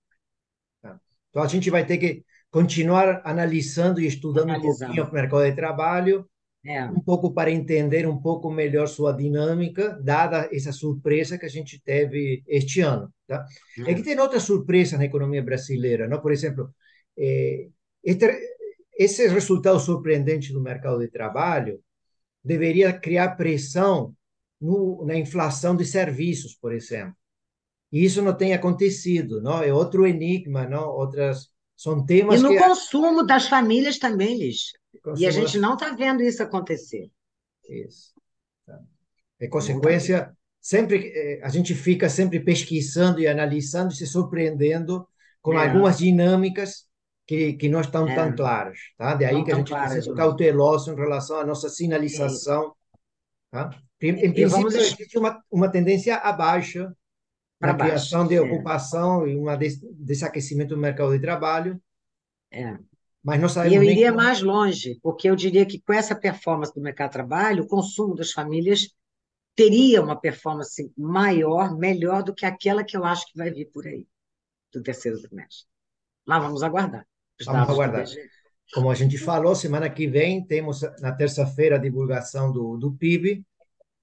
Tá. 0.82 1.00
Então, 1.30 1.44
a 1.44 1.48
gente 1.48 1.70
vai 1.70 1.86
ter 1.86 1.98
que 1.98 2.26
continuar 2.50 3.22
analisando 3.26 4.00
e 4.00 4.08
estudando 4.08 4.50
Analisando. 4.50 4.92
um 4.92 4.96
pouquinho 4.96 5.10
o 5.10 5.14
mercado 5.14 5.44
de 5.44 5.56
trabalho 5.56 6.30
é. 6.66 6.86
um 6.86 7.00
pouco 7.00 7.34
para 7.34 7.52
entender 7.52 8.08
um 8.08 8.20
pouco 8.20 8.52
melhor 8.52 8.88
sua 8.88 9.14
dinâmica, 9.14 10.00
dada 10.04 10.50
essa 10.52 10.72
surpresa 10.72 11.38
que 11.38 11.46
a 11.46 11.50
gente 11.50 11.82
teve 11.82 12.44
este 12.48 12.82
ano. 12.82 13.12
Tá? 13.28 13.46
É. 13.80 13.92
é 13.92 13.94
que 13.94 14.04
tem 14.04 14.20
outra 14.20 14.40
surpresa 14.40 14.98
na 14.98 15.06
economia 15.06 15.44
brasileira, 15.44 16.08
não? 16.08 16.22
Por 16.22 16.32
exemplo, 16.32 16.74
é, 17.18 17.68
este, 18.04 18.26
esse 18.98 19.28
resultado 19.28 19.80
surpreendente 19.80 20.52
do 20.52 20.62
mercado 20.62 21.00
de 21.00 21.08
trabalho 21.10 21.80
deveria 22.44 22.94
criar 22.94 23.36
pressão 23.36 24.16
no, 24.60 25.06
na 25.06 25.16
inflação 25.16 25.76
de 25.76 25.86
serviços, 25.86 26.56
por 26.56 26.74
exemplo. 26.74 27.16
E 27.92 28.04
isso 28.04 28.22
não 28.22 28.34
tem 28.34 28.54
acontecido, 28.54 29.42
não? 29.42 29.62
É 29.62 29.74
outro 29.74 30.06
enigma, 30.06 30.68
não? 30.68 30.90
Outras 30.90 31.50
são 31.76 32.06
temas 32.06 32.40
e 32.40 32.44
no 32.44 32.50
que... 32.50 32.58
consumo 32.58 33.26
das 33.26 33.48
famílias 33.48 33.98
também, 33.98 34.38
Liz. 34.38 34.72
E 35.18 35.26
a 35.26 35.32
gente 35.32 35.58
não 35.58 35.74
está 35.74 35.94
vendo 35.94 36.22
isso 36.22 36.42
acontecer. 36.42 37.10
Isso. 37.70 38.14
Tá. 38.66 38.80
É 39.40 39.48
consequência, 39.48 40.36
sempre 40.60 41.12
eh, 41.14 41.40
a 41.44 41.50
gente 41.50 41.76
fica 41.76 42.10
sempre 42.10 42.40
pesquisando 42.40 43.20
e 43.20 43.28
analisando, 43.28 43.94
se 43.94 44.08
surpreendendo 44.08 45.08
com 45.42 45.54
é. 45.54 45.68
algumas 45.68 45.98
dinâmicas 45.98 46.88
que, 47.26 47.54
que 47.54 47.70
não 47.70 47.82
estão 47.82 48.08
é. 48.08 48.16
tão 48.16 48.36
claras. 48.36 48.80
Tá? 48.98 49.14
De 49.16 49.26
aí 49.26 49.34
não 49.34 49.44
que 49.44 49.52
a 49.52 49.56
gente 49.56 49.72
precisa 49.72 50.02
ser 50.02 50.16
cauteloso 50.16 50.92
em 50.92 50.96
relação 50.96 51.40
à 51.40 51.46
nossa 51.46 51.70
sinalização. 51.70 52.74
Tá? 53.52 53.70
Em, 54.02 54.10
em 54.10 54.34
princípio, 54.34 54.68
existe 54.68 55.18
uma, 55.18 55.44
uma 55.52 55.70
tendência 55.70 56.16
à 56.16 56.32
baixa 56.32 56.92
na 57.60 57.74
criação 57.74 58.28
de 58.28 58.36
é. 58.36 58.42
ocupação 58.42 59.28
e 59.28 59.36
um 59.36 59.46
desaquecimento 59.98 60.76
do 60.76 60.82
mercado 60.82 61.12
de 61.12 61.20
trabalho. 61.20 61.82
É. 62.52 62.78
Mas 63.24 63.42
não 63.42 63.50
sabemos 63.50 63.74
e 63.74 63.78
eu 63.78 63.84
iria 63.84 64.12
como... 64.12 64.24
mais 64.24 64.42
longe, 64.42 65.00
porque 65.02 65.30
eu 65.30 65.36
diria 65.36 65.66
que 65.66 65.82
com 65.82 65.94
essa 65.94 66.16
performance 66.16 66.74
do 66.74 66.82
mercado 66.82 67.10
de 67.10 67.14
trabalho, 67.14 67.64
o 67.64 67.68
consumo 67.68 68.16
das 68.16 68.32
famílias 68.32 68.90
teria 69.56 70.02
uma 70.02 70.16
performance 70.16 70.92
maior, 70.96 71.76
melhor 71.76 72.24
do 72.24 72.34
que 72.34 72.46
aquela 72.46 72.84
que 72.84 72.96
eu 72.96 73.04
acho 73.04 73.26
que 73.26 73.38
vai 73.38 73.52
vir 73.52 73.66
por 73.74 73.88
aí, 73.88 74.08
do 74.72 74.84
terceiro 74.84 75.20
trimestre. 75.22 75.66
Mas 76.26 76.44
vamos 76.44 76.62
aguardar. 76.62 77.08
Vamos 77.44 77.70
aguardar. 77.70 78.06
Como 78.74 78.92
a 78.92 78.96
gente 78.96 79.18
falou, 79.18 79.56
semana 79.56 79.90
que 79.90 80.08
vem 80.08 80.46
temos 80.46 80.82
na 81.00 81.12
terça-feira 81.12 81.78
a 81.78 81.80
divulgação 81.80 82.52
do, 82.52 82.78
do 82.78 82.92
PIB 82.92 83.44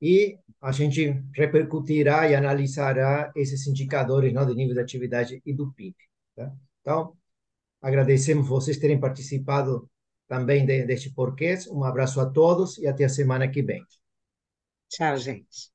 e 0.01 0.39
a 0.61 0.73
gente 0.73 1.23
repercutirá 1.35 2.29
e 2.29 2.35
analisará 2.35 3.31
esses 3.37 3.67
indicadores 3.67 4.33
não, 4.33 4.47
de 4.47 4.55
nível 4.55 4.75
de 4.75 4.81
atividade 4.81 5.43
e 5.45 5.53
do 5.53 5.73
PIB. 5.73 5.95
Tá? 6.35 6.51
Então, 6.81 7.15
agradecemos 7.85 8.49
vocês 8.49 8.79
terem 8.79 8.99
participado 8.99 9.89
também 10.27 10.65
de, 10.65 10.87
deste 10.87 11.11
porquê. 11.11 11.55
Um 11.71 11.85
abraço 11.85 12.19
a 12.19 12.27
todos 12.27 12.79
e 12.79 12.87
até 12.87 13.05
a 13.05 13.09
semana 13.11 13.47
que 13.47 13.63
vem. 13.63 13.85
Tchau, 14.89 15.19
gente. 15.19 15.71